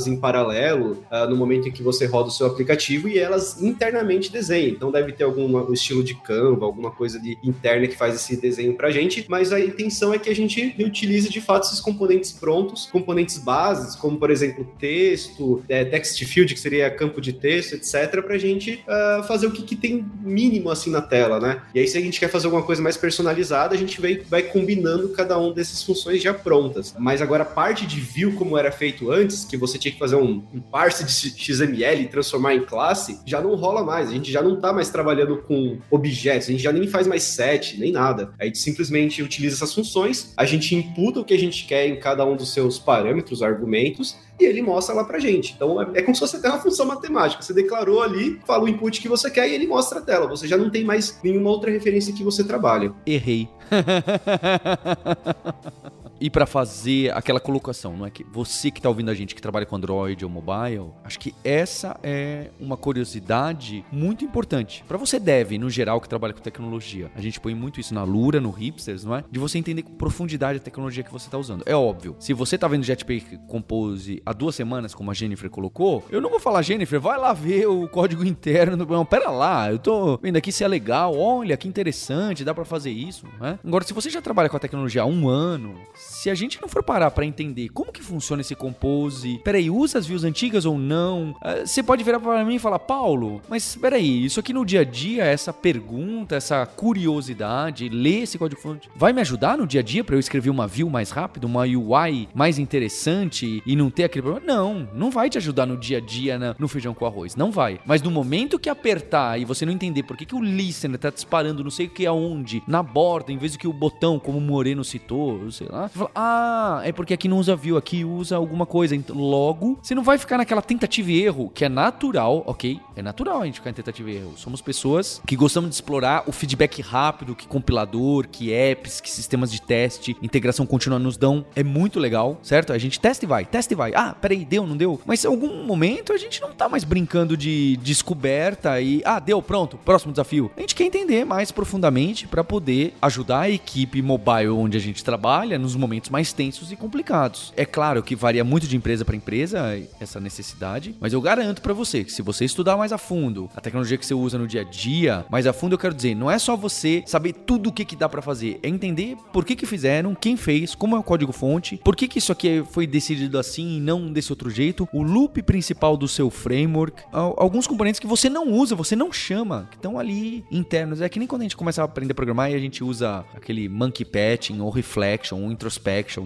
[0.07, 4.31] em paralelo uh, no momento em que você roda o seu aplicativo e elas internamente
[4.31, 4.71] desenham.
[4.71, 8.75] Então deve ter algum estilo de Canva, alguma coisa de interna que faz esse desenho
[8.75, 12.87] pra gente, mas a intenção é que a gente reutilize de fato esses componentes prontos,
[12.91, 18.23] componentes bases, como por exemplo texto, é, text field, que seria campo de texto, etc,
[18.23, 21.63] pra gente uh, fazer o que, que tem mínimo assim na tela, né?
[21.75, 24.43] E aí se a gente quer fazer alguma coisa mais personalizada, a gente vai, vai
[24.43, 26.95] combinando cada um dessas funções já prontas.
[26.99, 30.17] Mas agora a parte de view como era feito antes, que você tinha que fazer
[30.17, 34.09] um, um parse de XML e transformar em classe, já não rola mais.
[34.09, 37.23] A gente já não tá mais trabalhando com objetos, a gente já nem faz mais
[37.23, 38.33] set, nem nada.
[38.39, 41.97] A gente simplesmente utiliza essas funções, a gente imputa o que a gente quer em
[41.97, 45.55] cada um dos seus parâmetros, argumentos, e ele mostra lá pra gente.
[45.55, 47.43] Então é, é como se você tem uma função matemática.
[47.43, 50.27] Você declarou ali, fala o input que você quer e ele mostra a tela.
[50.29, 52.93] Você já não tem mais nenhuma outra referência que você trabalha.
[53.07, 53.49] Errei.
[56.25, 59.43] e para fazer aquela colocação, não é que você que está ouvindo a gente que
[59.43, 64.83] trabalha com Android ou mobile, acho que essa é uma curiosidade muito importante.
[64.89, 67.11] Para você deve, no geral, que trabalha com tecnologia.
[67.15, 69.25] A gente põe muito isso na Lura, no Hipsters, não é?
[69.31, 71.63] De você entender com profundidade a tecnologia que você está usando.
[71.67, 72.17] É óbvio.
[72.19, 76.31] Se você está vendo Jetpack Compose há duas semanas, como a Jennifer colocou, eu não
[76.31, 78.87] vou falar, Jennifer, vai lá ver o código interno do.
[78.87, 82.65] Não, pera lá, eu tô vendo aqui se é legal, olha que interessante, dá para
[82.65, 83.59] fazer isso, né?
[83.63, 85.75] Agora, se você já trabalha com a tecnologia há um ano,
[86.15, 89.99] se a gente não for parar para entender como que funciona esse compose, peraí, usa
[89.99, 93.77] as views antigas ou não, ah, você pode virar para mim e falar, Paulo, mas
[93.77, 98.89] peraí, isso aqui no dia a dia, essa pergunta, essa curiosidade, ler esse código fonte,
[98.95, 101.63] vai me ajudar no dia a dia para eu escrever uma view mais rápido, uma
[101.63, 104.47] UI mais interessante e não ter aquele problema?
[104.47, 107.81] Não, não vai te ajudar no dia a dia no feijão com arroz, não vai.
[107.85, 111.11] Mas no momento que apertar e você não entender por que, que o listener tá
[111.11, 114.39] disparando não sei o que aonde, na borda, em vez do que o botão, como
[114.39, 118.67] o Moreno citou, sei lá, ah, é porque aqui não usa view, aqui usa alguma
[118.67, 118.95] coisa.
[118.95, 122.81] Então, logo, você não vai ficar naquela tentativa e erro, que é natural, ok?
[122.97, 124.33] É natural a gente ficar em tentativa e erro.
[124.37, 129.51] Somos pessoas que gostamos de explorar o feedback rápido que compilador, que apps, que sistemas
[129.51, 131.45] de teste, integração contínua nos dão.
[131.55, 132.73] É muito legal, certo?
[132.73, 133.93] A gente testa e vai, testa e vai.
[133.95, 135.01] Ah, peraí, deu, não deu?
[135.07, 139.41] Mas em algum momento a gente não tá mais brincando de descoberta e, ah, deu,
[139.43, 140.51] pronto, próximo desafio.
[140.57, 145.03] A gente quer entender mais profundamente para poder ajudar a equipe mobile onde a gente
[145.05, 147.53] trabalha nos momentos mais tensos e complicados.
[147.57, 151.75] É claro que varia muito de empresa para empresa essa necessidade, mas eu garanto para
[151.75, 154.63] você que se você estudar mais a fundo a tecnologia que você usa no dia
[154.63, 157.73] a dia, mais a fundo eu quero dizer, não é só você saber tudo o
[157.73, 160.99] que, que dá para fazer, é entender por que que fizeram, quem fez, como é
[160.99, 164.51] o código fonte, por que que isso aqui foi decidido assim e não desse outro
[164.51, 169.13] jeito, o loop principal do seu framework, alguns componentes que você não usa, você não
[169.13, 171.01] chama, que estão ali internos.
[171.01, 173.25] É que nem quando a gente começa a aprender a programar e a gente usa
[173.35, 175.74] aquele monkey patching ou reflection ou introspection,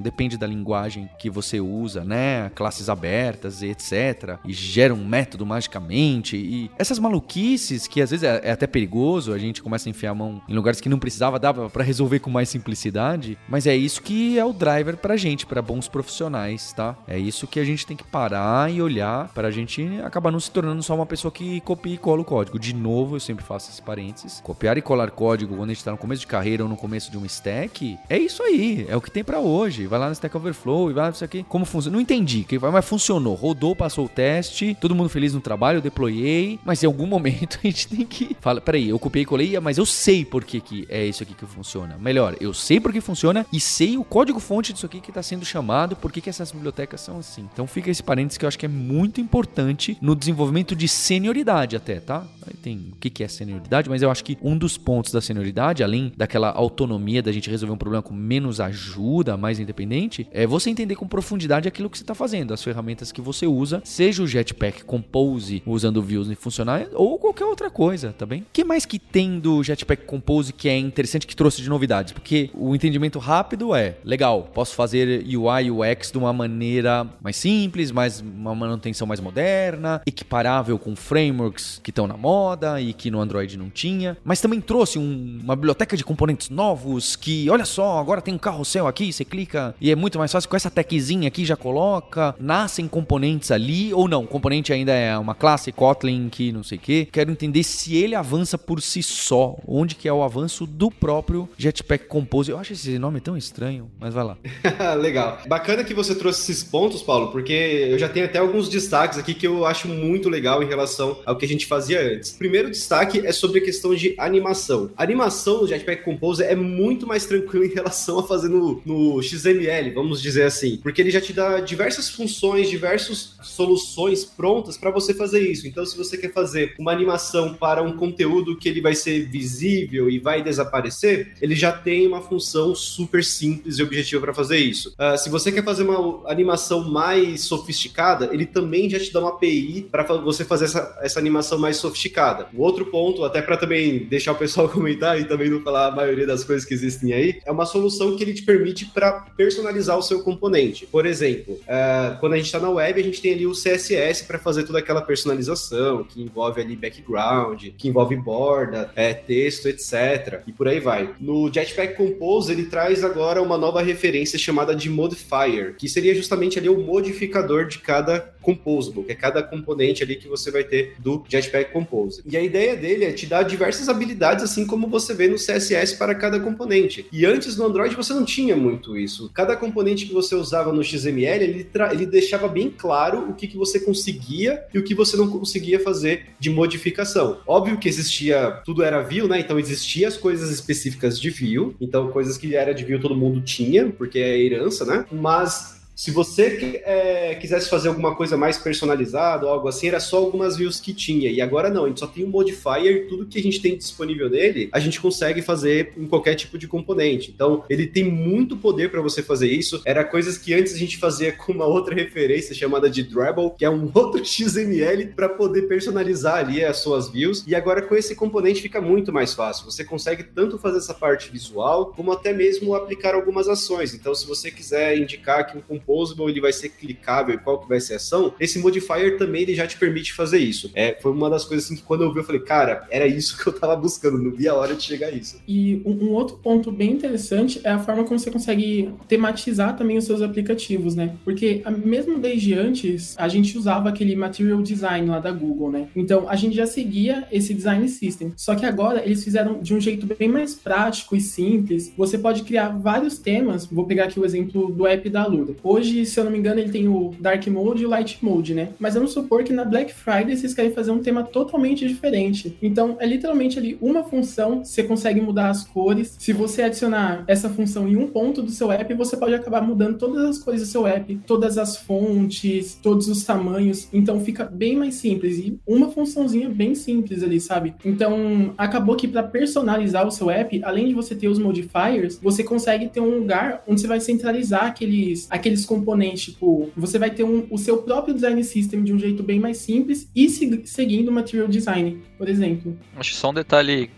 [0.00, 2.50] depende da linguagem que você usa, né?
[2.54, 4.38] Classes abertas e etc.
[4.44, 6.36] E gera um método magicamente.
[6.36, 10.10] E essas maluquices que às vezes é, é até perigoso, a gente começa a enfiar
[10.10, 13.38] a mão em lugares que não precisava, dava para resolver com mais simplicidade.
[13.48, 16.96] Mas é isso que é o driver pra gente, para bons profissionais, tá?
[17.06, 20.50] É isso que a gente tem que parar e olhar pra gente acabar não se
[20.50, 22.58] tornando só uma pessoa que copia e cola o código.
[22.58, 24.40] De novo, eu sempre faço esse parênteses.
[24.40, 27.10] Copiar e colar código quando a gente tá no começo de carreira ou no começo
[27.10, 28.86] de um stack, é isso aí.
[28.88, 29.86] É o que tem para hoje.
[29.86, 31.44] Vai lá no Stack Overflow e vai isso aqui.
[31.48, 31.94] Como funciona?
[31.94, 33.34] Não entendi, mas funcionou.
[33.34, 37.58] Rodou, passou o teste, todo mundo feliz no trabalho, eu deployei, mas em algum momento
[37.62, 38.36] a gente tem que.
[38.40, 41.34] Fala, peraí, eu copiei e colei, mas eu sei por que, que é isso aqui
[41.34, 41.96] que funciona.
[42.00, 45.44] Melhor, eu sei por que funciona e sei o código-fonte disso aqui que está sendo
[45.44, 47.48] chamado, por que, que essas bibliotecas são assim.
[47.52, 51.76] Então fica esse parênteses que eu acho que é muito importante no desenvolvimento de senioridade
[51.76, 52.26] até, tá?
[52.62, 56.12] Tem o que, é senioridade, mas eu acho que um dos pontos da senioridade, além
[56.16, 60.94] daquela autonomia da gente resolver um problema com menos ajuda, mais independente, é você entender
[60.94, 64.84] com profundidade aquilo que você está fazendo, as ferramentas que você usa, seja o Jetpack
[64.84, 68.42] Compose usando Views e funcionar, ou qualquer outra coisa, tá bem?
[68.42, 72.12] O que mais que tem do Jetpack Compose que é interessante que trouxe de novidades?
[72.12, 77.90] Porque o entendimento rápido é, legal, posso fazer UI UX de uma maneira mais simples,
[77.90, 82.37] mais uma manutenção mais moderna, equiparável com frameworks que estão na moda
[82.80, 87.16] e que no Android não tinha, mas também trouxe um, uma biblioteca de componentes novos
[87.16, 90.48] que, olha só, agora tem um carrossel aqui, você clica e é muito mais fácil
[90.48, 95.34] com essa techzinha aqui já coloca, nascem componentes ali ou não, componente ainda é uma
[95.34, 97.06] classe Kotlin que não sei o que.
[97.06, 101.48] Quero entender se ele avança por si só, onde que é o avanço do próprio
[101.56, 102.50] Jetpack Compose.
[102.50, 104.36] Eu acho esse nome tão estranho, mas vai lá.
[104.98, 105.38] legal.
[105.46, 109.34] Bacana que você trouxe esses pontos, Paulo, porque eu já tenho até alguns destaques aqui
[109.34, 112.27] que eu acho muito legal em relação ao que a gente fazia antes.
[112.30, 114.90] Primeiro destaque é sobre a questão de animação.
[114.96, 119.22] A animação do Jetpack Compose é muito mais tranquila em relação a fazer no, no
[119.22, 124.90] XML, vamos dizer assim, porque ele já te dá diversas funções, diversas soluções prontas para
[124.90, 125.66] você fazer isso.
[125.66, 130.10] Então, se você quer fazer uma animação para um conteúdo que ele vai ser visível
[130.10, 134.94] e vai desaparecer, ele já tem uma função super simples e objetiva para fazer isso.
[134.98, 139.30] Uh, se você quer fazer uma animação mais sofisticada, ele também já te dá uma
[139.30, 142.17] API para você fazer essa, essa animação mais sofisticada.
[142.54, 145.90] O outro ponto, até para também deixar o pessoal comentar e também não falar a
[145.90, 149.96] maioria das coisas que existem aí, é uma solução que ele te permite para personalizar
[149.96, 150.86] o seu componente.
[150.86, 154.24] Por exemplo, uh, quando a gente está na web, a gente tem ali o CSS
[154.24, 160.42] para fazer toda aquela personalização que envolve ali background, que envolve borda, é, texto, etc.
[160.46, 161.14] E por aí vai.
[161.20, 166.58] No Jetpack Compose, ele traz agora uma nova referência chamada de modifier, que seria justamente
[166.58, 170.94] ali o modificador de cada composable, que é cada componente ali que você vai ter
[170.98, 171.97] do Jetpack Compose.
[172.24, 175.96] E a ideia dele é te dar diversas habilidades, assim como você vê no CSS
[175.96, 177.06] para cada componente.
[177.12, 179.30] E antes no Android você não tinha muito isso.
[179.34, 183.56] Cada componente que você usava no XML, ele, ele deixava bem claro o que, que
[183.56, 187.38] você conseguia e o que você não conseguia fazer de modificação.
[187.46, 189.40] Óbvio que existia, tudo era view, né?
[189.40, 193.40] Então existia as coisas específicas de view, então coisas que era de view todo mundo
[193.40, 195.04] tinha, porque é herança, né?
[195.10, 200.18] Mas se você é, quisesse fazer alguma coisa mais personalizada ou algo assim, era só
[200.18, 201.28] algumas views que tinha.
[201.28, 204.30] E agora não, a gente só tem um modifier, tudo que a gente tem disponível
[204.30, 207.32] nele, a gente consegue fazer em qualquer tipo de componente.
[207.34, 209.82] Então, ele tem muito poder para você fazer isso.
[209.84, 213.64] Era coisas que antes a gente fazia com uma outra referência chamada de Drabble, que
[213.64, 217.42] é um outro XML para poder personalizar ali as suas views.
[217.44, 219.64] E agora com esse componente fica muito mais fácil.
[219.64, 223.94] Você consegue tanto fazer essa parte visual, como até mesmo aplicar algumas ações.
[223.94, 227.68] Então, se você quiser indicar que um composable ele vai ser clicável e qual que
[227.68, 230.70] vai ser a ação, esse modifier também ele já te permite fazer isso.
[230.74, 233.38] É, foi uma das coisas assim que quando eu vi eu falei, cara, era isso
[233.38, 235.40] que eu tava buscando, não vi a hora de chegar a isso.
[235.48, 239.96] E um, um outro ponto bem interessante é a forma como você consegue tematizar também
[239.96, 241.16] os seus aplicativos, né?
[241.24, 245.88] Porque mesmo desde antes, a gente usava aquele material design lá da Google, né?
[245.94, 248.32] Então a gente já seguia esse design system.
[248.36, 251.92] Só que agora eles fizeram de um jeito bem mais prático e simples.
[251.96, 253.66] Você pode criar vários temas.
[253.66, 255.54] Vou pegar aqui o exemplo do app da Luda.
[255.62, 258.54] Hoje, se eu não me engano, ele tem o Dark Mode e o Light Mode,
[258.54, 258.70] né?
[258.78, 262.56] Mas vamos supor que na Black Friday vocês querem fazer um tema totalmente diferente.
[262.62, 266.16] Então, é literalmente ali uma função, você consegue mudar as cores.
[266.18, 269.98] Se você adicionar essa função em um ponto do seu app, você pode acabar mudando
[269.98, 273.88] todas as cores do seu app, todas as fontes, todos os tamanhos.
[273.92, 275.38] Então, fica bem mais simples.
[275.38, 277.74] E uma funçãozinha bem simples ali, sabe?
[277.84, 282.42] Então, acabou que para personalizar o seu app, além de você ter os modifiers, você
[282.42, 287.22] consegue ter um lugar onde você vai centralizar aqueles, aqueles componentes, tipo, você vai ter
[287.22, 291.08] um, o seu próprio design system de um jeito bem mais simples e se, seguindo
[291.08, 292.76] o material design, por exemplo.
[292.96, 293.90] Acho só um detalhe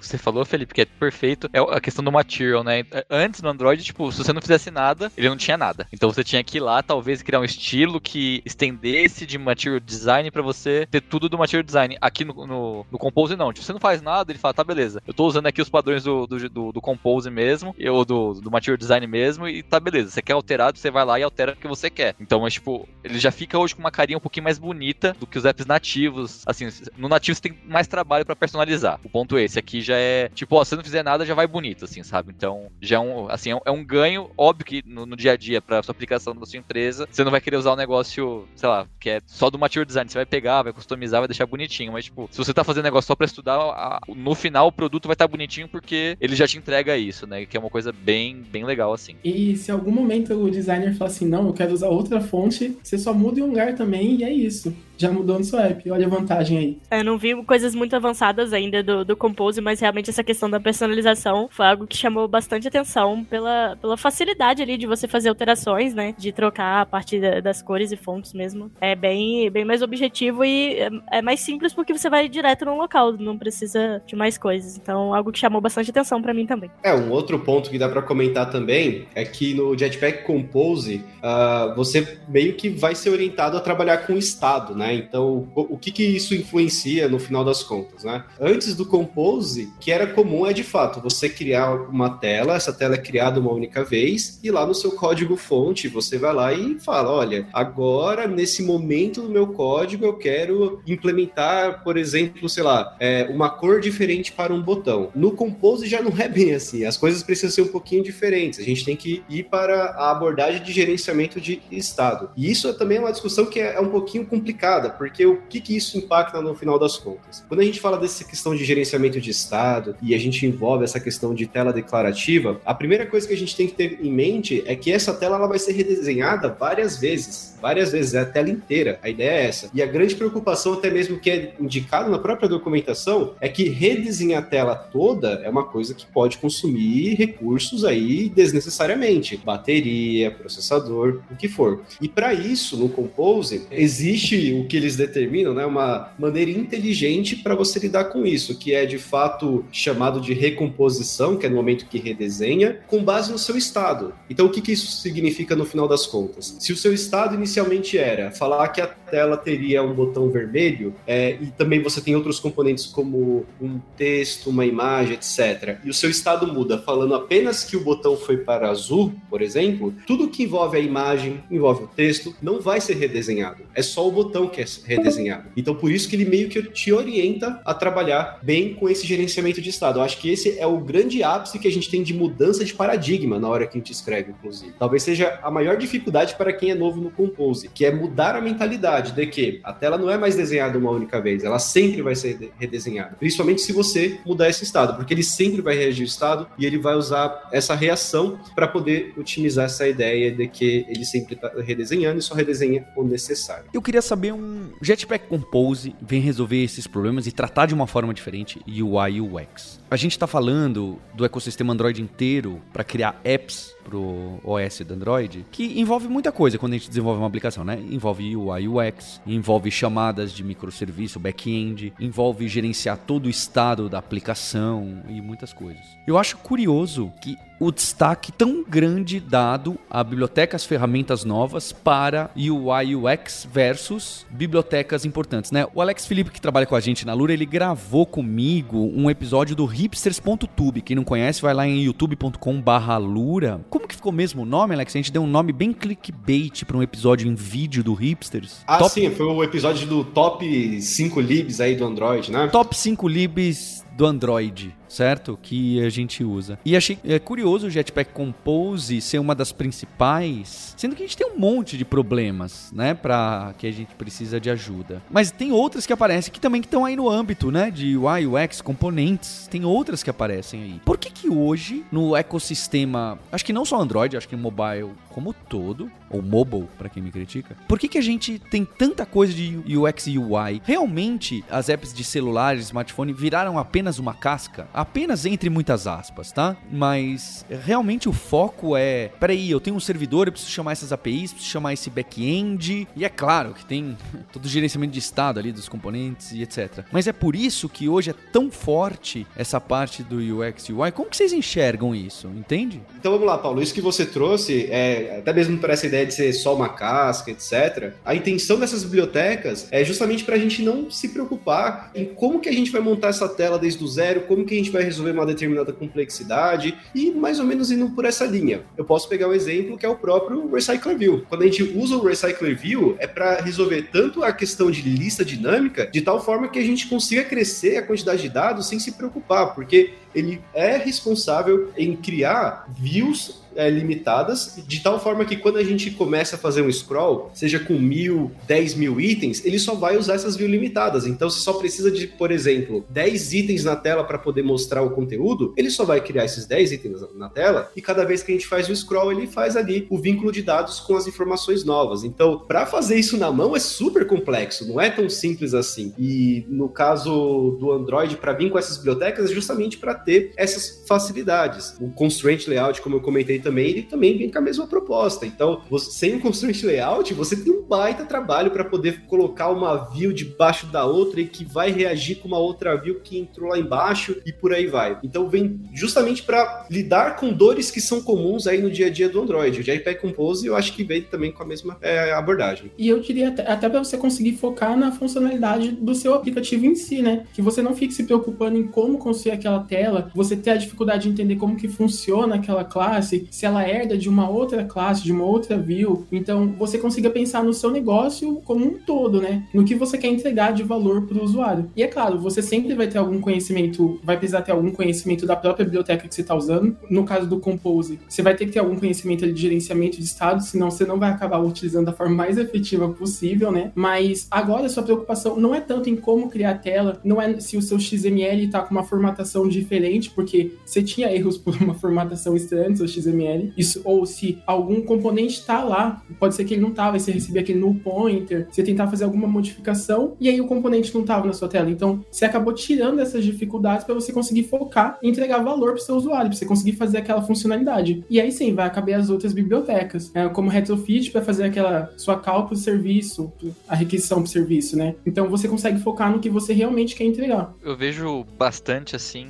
[0.00, 2.84] você falou, Felipe, que é perfeito, é a questão do material, né?
[3.10, 5.86] Antes no Android, tipo, se você não fizesse nada, ele não tinha nada.
[5.92, 10.30] Então você tinha que ir lá, talvez, criar um estilo que estendesse de material design
[10.30, 11.96] para você ter tudo do material design.
[12.00, 13.52] Aqui no, no, no, Compose, não.
[13.52, 15.02] Tipo, você não faz nada, ele fala, tá, beleza.
[15.06, 18.50] Eu tô usando aqui os padrões do, do, do, do Compose mesmo, ou do, do
[18.50, 20.10] material design mesmo, e tá, beleza.
[20.10, 22.14] Você quer alterado, você vai lá e altera o que você quer.
[22.20, 25.26] Então, mas, tipo, ele já fica hoje com uma carinha um pouquinho mais bonita do
[25.26, 26.42] que os apps nativos.
[26.46, 28.98] Assim, no nativo você tem mais trabalho para personalizar.
[29.04, 31.46] O ponto é esse aqui já é, tipo, ó, se não fizer nada, já vai
[31.46, 32.32] bonito, assim, sabe?
[32.36, 35.32] Então, já é um, assim, é um, é um ganho, óbvio que no, no, dia
[35.32, 38.46] a dia, pra sua aplicação da sua empresa, você não vai querer usar um negócio,
[38.54, 40.10] sei lá, que é só do material design.
[40.10, 41.92] Você vai pegar, vai customizar, vai deixar bonitinho.
[41.92, 45.06] Mas, tipo, se você tá fazendo negócio só pra estudar, a, no final o produto
[45.06, 47.46] vai estar tá bonitinho porque ele já te entrega isso, né?
[47.46, 49.16] Que é uma coisa bem, bem legal, assim.
[49.24, 52.98] E se algum momento o designer falar assim, não, eu quero usar outra fonte, você
[52.98, 55.90] só muda em um lugar também e é isso já mudou no seu app.
[55.90, 56.78] Olha a vantagem aí.
[56.90, 60.60] Eu não vi coisas muito avançadas ainda do, do Compose, mas realmente essa questão da
[60.60, 65.94] personalização foi algo que chamou bastante atenção pela, pela facilidade ali de você fazer alterações,
[65.94, 66.14] né?
[66.16, 68.70] De trocar a partir da, das cores e fontes mesmo.
[68.80, 72.76] É bem, bem mais objetivo e é, é mais simples porque você vai direto no
[72.76, 74.76] local, não precisa de mais coisas.
[74.76, 76.70] Então, algo que chamou bastante atenção para mim também.
[76.82, 81.74] É, um outro ponto que dá para comentar também é que no Jetpack Compose, uh,
[81.74, 84.91] você meio que vai ser orientado a trabalhar com o estado, né?
[84.94, 88.24] Então, o, que que isso influencia no final das contas, né?
[88.40, 92.94] Antes do Compose, que era comum é de fato você criar uma tela, essa tela
[92.94, 96.78] é criada uma única vez e lá no seu código fonte você vai lá e
[96.80, 102.96] fala, olha, agora nesse momento do meu código eu quero implementar, por exemplo, sei lá,
[103.00, 105.10] é, uma cor diferente para um botão.
[105.14, 108.58] No Compose já não é bem assim, as coisas precisam ser um pouquinho diferentes.
[108.58, 112.30] A gente tem que ir para a abordagem de gerenciamento de estado.
[112.36, 115.76] E isso também é uma discussão que é um pouquinho complicada, porque o que, que
[115.76, 117.44] isso impacta no final das contas?
[117.48, 121.00] Quando a gente fala dessa questão de gerenciamento de estado e a gente envolve essa
[121.00, 124.62] questão de tela declarativa, a primeira coisa que a gente tem que ter em mente
[124.66, 128.50] é que essa tela ela vai ser redesenhada várias vezes, várias vezes, é a tela
[128.50, 128.98] inteira.
[129.02, 129.70] A ideia é essa.
[129.72, 134.42] E a grande preocupação, até mesmo que é indicado na própria documentação, é que redesenhar
[134.42, 141.36] a tela toda é uma coisa que pode consumir recursos aí desnecessariamente, bateria, processador, o
[141.36, 141.82] que for.
[142.00, 147.54] E para isso, no Compose, existe o que eles determinam, né, uma maneira inteligente para
[147.54, 151.86] você lidar com isso, que é de fato chamado de recomposição, que é no momento
[151.86, 154.14] que redesenha, com base no seu estado.
[154.30, 156.56] Então, o que, que isso significa no final das contas?
[156.60, 161.36] Se o seu estado inicialmente era falar que a tela teria um botão vermelho, é,
[161.40, 166.08] e também você tem outros componentes como um texto, uma imagem, etc., e o seu
[166.08, 170.76] estado muda falando apenas que o botão foi para azul, por exemplo, tudo que envolve
[170.76, 173.64] a imagem, envolve o texto, não vai ser redesenhado.
[173.74, 175.48] É só o botão que é redesenhado.
[175.56, 179.60] Então, por isso que ele meio que te orienta a trabalhar bem com esse gerenciamento
[179.60, 179.98] de estado.
[179.98, 182.74] Eu acho que esse é o grande ápice que a gente tem de mudança de
[182.74, 184.74] paradigma na hora que a gente escreve, inclusive.
[184.78, 188.40] Talvez seja a maior dificuldade para quem é novo no Compose, que é mudar a
[188.40, 192.14] mentalidade de que a tela não é mais desenhada uma única vez, ela sempre vai
[192.14, 193.16] ser redesenhada.
[193.18, 196.78] Principalmente se você mudar esse estado, porque ele sempre vai reagir ao estado e ele
[196.78, 202.18] vai usar essa reação para poder otimizar essa ideia de que ele sempre está redesenhando
[202.18, 203.64] e só redesenha o necessário.
[203.72, 204.41] Eu queria saber um
[204.80, 209.81] Jetpack Compose vem resolver esses problemas e tratar de uma forma diferente UI UX.
[209.92, 215.44] A gente está falando do ecossistema Android inteiro para criar apps pro OS do Android,
[215.50, 217.78] que envolve muita coisa quando a gente desenvolve uma aplicação, né?
[217.90, 225.02] Envolve UI UX, envolve chamadas de microserviço, back-end, envolve gerenciar todo o estado da aplicação
[225.08, 225.84] e muitas coisas.
[226.06, 232.96] Eu acho curioso que o destaque tão grande dado a bibliotecas, ferramentas novas para UI
[232.96, 235.66] UX versus bibliotecas importantes, né?
[235.72, 239.54] O Alex Felipe que trabalha com a gente na Lura, ele gravou comigo um episódio
[239.54, 240.80] do hipsters.tube.
[240.82, 243.60] Quem não conhece, vai lá em youtube.com/lura.
[243.68, 244.94] Como que ficou mesmo o nome, Alex?
[244.94, 248.62] A gente deu um nome bem clickbait para um episódio em vídeo do Hipsters.
[248.66, 248.90] Ah, Top...
[248.90, 252.48] sim, foi o episódio do Top 5 libs aí do Android, né?
[252.48, 255.38] Top 5 libs do Android certo?
[255.40, 256.58] Que a gente usa.
[256.64, 261.16] E achei é, curioso o Jetpack Compose ser uma das principais, sendo que a gente
[261.16, 265.02] tem um monte de problemas, né, para que a gente precisa de ajuda.
[265.10, 268.60] Mas tem outras que aparecem que também estão aí no âmbito, né, de UI, UX,
[268.60, 269.48] componentes.
[269.50, 270.80] Tem outras que aparecem aí.
[270.84, 275.32] Por que que hoje no ecossistema, acho que não só Android, acho que mobile como
[275.32, 277.56] todo, ou mobile para quem me critica.
[277.66, 280.60] Por que que a gente tem tanta coisa de UX e UI?
[280.64, 284.68] Realmente as apps de celular, smartphone viraram apenas uma casca?
[284.82, 286.56] Apenas entre muitas aspas, tá?
[286.70, 291.32] Mas realmente o foco é, peraí, eu tenho um servidor, eu preciso chamar essas APIs,
[291.32, 293.96] preciso chamar esse back-end, e é claro que tem
[294.32, 296.84] todo o gerenciamento de estado ali dos componentes e etc.
[296.90, 300.90] Mas é por isso que hoje é tão forte essa parte do UX e UI.
[300.90, 302.82] Como que vocês enxergam isso, entende?
[302.98, 306.14] Então vamos lá, Paulo, isso que você trouxe, é, até mesmo para essa ideia de
[306.14, 307.92] ser só uma casca, etc.
[308.04, 312.48] A intenção dessas bibliotecas é justamente para a gente não se preocupar em como que
[312.48, 315.12] a gente vai montar essa tela desde o zero, como que a gente vai resolver
[315.12, 318.62] uma determinada complexidade e mais ou menos indo por essa linha.
[318.76, 321.26] Eu posso pegar um exemplo que é o próprio Recycler View.
[321.28, 325.24] Quando a gente usa o Recycler View, é para resolver tanto a questão de lista
[325.24, 328.92] dinâmica, de tal forma que a gente consiga crescer a quantidade de dados sem se
[328.92, 335.58] preocupar, porque ele é responsável em criar views é, limitadas, de tal forma que quando
[335.58, 339.74] a gente começa a fazer um scroll, seja com mil, dez mil itens, ele só
[339.74, 341.06] vai usar essas views limitadas.
[341.06, 344.90] Então, você só precisa de, por exemplo, 10 itens na tela para poder mostrar o
[344.90, 348.34] conteúdo, ele só vai criar esses 10 itens na tela e cada vez que a
[348.34, 352.04] gente faz o scroll, ele faz ali o vínculo de dados com as informações novas.
[352.04, 355.92] Então, para fazer isso na mão é super complexo, não é tão simples assim.
[355.98, 360.82] E no caso do Android, para vir com essas bibliotecas, é justamente para ter essas
[360.86, 361.74] facilidades.
[361.80, 365.26] O constraint layout, como eu comentei também, ele também vem com a mesma proposta.
[365.26, 369.90] Então, você, sem o constraint layout, você tem um baita trabalho para poder colocar uma
[369.90, 373.58] view debaixo da outra e que vai reagir com uma outra view que entrou lá
[373.58, 374.98] embaixo e por aí vai.
[375.02, 379.08] Então, vem justamente para lidar com dores que são comuns aí no dia a dia
[379.08, 379.60] do Android.
[379.60, 382.70] O JPEG Compose, eu acho que veio também com a mesma é, abordagem.
[382.78, 386.74] E eu diria até, até para você conseguir focar na funcionalidade do seu aplicativo em
[386.74, 387.24] si, né?
[387.34, 391.02] Que você não fique se preocupando em como construir aquela tela, você ter a dificuldade
[391.04, 395.10] de entender como que funciona aquela classe, se ela herda de uma outra classe, de
[395.10, 396.06] uma outra view.
[396.12, 399.44] Então, você consiga pensar no seu negócio como um todo, né?
[399.54, 401.70] No que você quer entregar de valor para o usuário.
[401.74, 405.34] E é claro, você sempre vai ter algum conhecimento, vai precisar ter algum conhecimento da
[405.34, 406.76] própria biblioteca que você está usando.
[406.90, 410.42] No caso do Compose, você vai ter que ter algum conhecimento de gerenciamento de estado,
[410.42, 413.72] senão você não vai acabar utilizando da forma mais efetiva possível, né?
[413.74, 417.56] Mas agora sua preocupação não é tanto em como criar a tela, não é se
[417.56, 422.36] o seu XML está com uma formatação diferente, porque você tinha erros por uma formatação
[422.36, 426.62] estranha seu XML XML, isso, ou se algum componente está lá, pode ser que ele
[426.62, 430.46] não estava, você receber aquele null pointer, você tentar fazer alguma modificação e aí o
[430.46, 431.70] componente não estava na sua tela.
[431.70, 435.84] Então, você acabou tirando essas dificuldades para você conseguir focar e entregar valor para o
[435.84, 438.04] seu usuário, para você conseguir fazer aquela funcionalidade.
[438.08, 440.28] E aí sim, vai caber as outras bibliotecas, né?
[440.28, 443.32] como retrofit para fazer aquela sua call para o serviço,
[443.68, 444.94] a requisição para o serviço, né?
[445.06, 447.54] Então, você consegue focar no que você realmente quer entregar.
[447.62, 449.28] Eu vejo bastante assim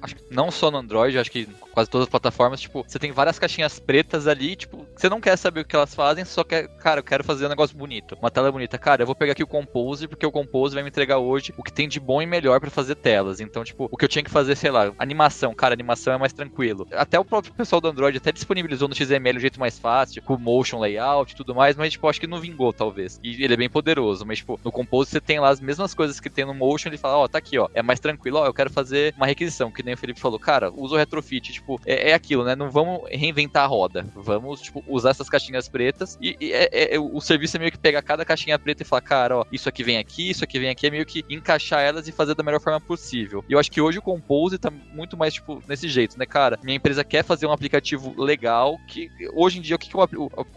[0.00, 3.12] acho que não só no Android, acho que quase todas as plataformas, tipo, você tem
[3.12, 6.68] várias caixinhas pretas ali, tipo, você não quer saber o que elas fazem, só quer,
[6.78, 8.78] cara, eu quero fazer um negócio bonito, uma tela bonita.
[8.78, 11.62] Cara, eu vou pegar aqui o Compose, porque o Compose vai me entregar hoje o
[11.62, 13.40] que tem de bom e melhor para fazer telas.
[13.40, 16.32] Então, tipo, o que eu tinha que fazer, sei lá, animação, cara, animação é mais
[16.32, 16.88] tranquilo.
[16.92, 20.38] Até o próprio pessoal do Android até disponibilizou no XML um jeito mais fácil, com
[20.38, 23.20] motion layout e tudo mais, mas, tipo, acho que não vingou, talvez.
[23.22, 26.20] E ele é bem poderoso, mas, tipo, no Compose você tem lá as mesmas coisas
[26.20, 28.46] que tem no motion, ele fala, ó, oh, tá aqui, ó, é mais tranquilo, ó,
[28.46, 31.65] eu quero fazer uma requisição, que nem o Felipe falou, cara, usa o retrofit, tipo,
[31.84, 32.54] é, é aquilo, né?
[32.54, 34.06] Não vamos reinventar a roda.
[34.14, 37.78] Vamos, tipo, usar essas caixinhas pretas e, e é, é, o serviço é meio que
[37.78, 40.68] pegar cada caixinha preta e falar, cara, ó, isso aqui vem aqui, isso aqui vem
[40.68, 43.44] aqui, é meio que encaixar elas e fazer da melhor forma possível.
[43.48, 46.58] E eu acho que hoje o Compose tá muito mais, tipo, nesse jeito, né, cara?
[46.62, 49.96] Minha empresa quer fazer um aplicativo legal, que hoje em dia, o que, que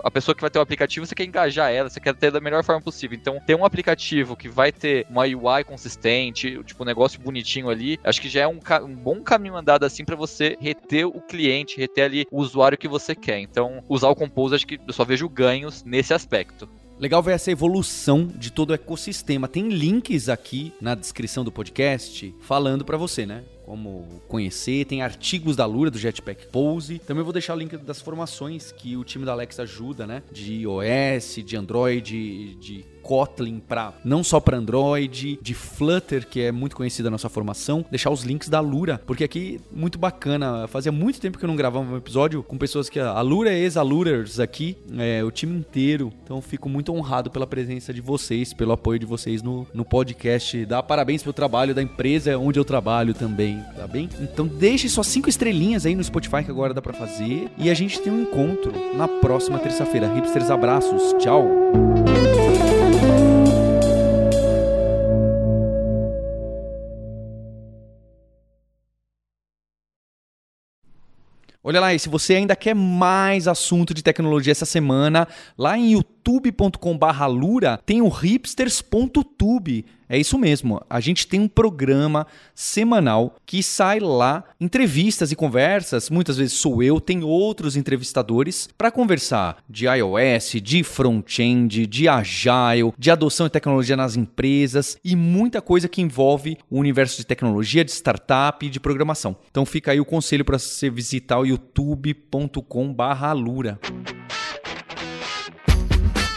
[0.04, 2.32] a pessoa que vai ter o um aplicativo, você quer engajar ela, você quer ter
[2.32, 3.18] da melhor forma possível.
[3.20, 8.00] Então, ter um aplicativo que vai ter uma UI consistente, tipo, um negócio bonitinho ali,
[8.04, 11.78] acho que já é um, um bom caminho andado assim para você reter o cliente,
[11.78, 13.40] reter ali o usuário que você quer.
[13.40, 16.68] Então, usar o Compose, acho que eu só vejo ganhos nesse aspecto.
[17.00, 19.48] Legal ver essa evolução de todo o ecossistema.
[19.48, 23.46] Tem links aqui na descrição do podcast falando para você, né?
[23.66, 27.00] Como conhecer, tem artigos da Lura, do Jetpack Pose.
[27.00, 30.22] Também vou deixar o link das formações que o time da Alex ajuda, né?
[30.30, 36.52] De iOS, de Android, de Kotlin para não só para Android, de Flutter, que é
[36.52, 40.68] muito conhecida a nossa formação, deixar os links da Lura, porque aqui muito bacana.
[40.68, 43.58] Fazia muito tempo que eu não gravava um episódio com pessoas que a Lura é
[43.58, 46.14] ex-Alurers aqui, é, o time inteiro.
[46.24, 50.64] Então fico muito honrado pela presença de vocês, pelo apoio de vocês no, no podcast.
[50.68, 54.08] Dá parabéns pelo trabalho da empresa onde eu trabalho também, tá bem?
[54.22, 57.74] Então deixe suas cinco estrelinhas aí no Spotify que agora dá para fazer e a
[57.74, 60.14] gente tem um encontro na próxima terça-feira.
[60.14, 62.09] Hipsters, abraços, tchau.
[71.62, 75.94] Olha lá, e se você ainda quer mais assunto de tecnologia essa semana, lá em
[76.30, 80.82] youtube.com/lura tem o hipsters.tube é isso mesmo.
[80.90, 82.26] A gente tem um programa
[82.56, 86.10] semanal que sai lá, entrevistas e conversas.
[86.10, 92.92] Muitas vezes sou eu, tem outros entrevistadores para conversar de iOS, de front-end, de agile,
[92.98, 97.86] de adoção de tecnologia nas empresas e muita coisa que envolve o universo de tecnologia,
[97.86, 99.36] de startup e de programação.
[99.52, 103.80] Então fica aí o conselho para você visitar o youtube.com/lura.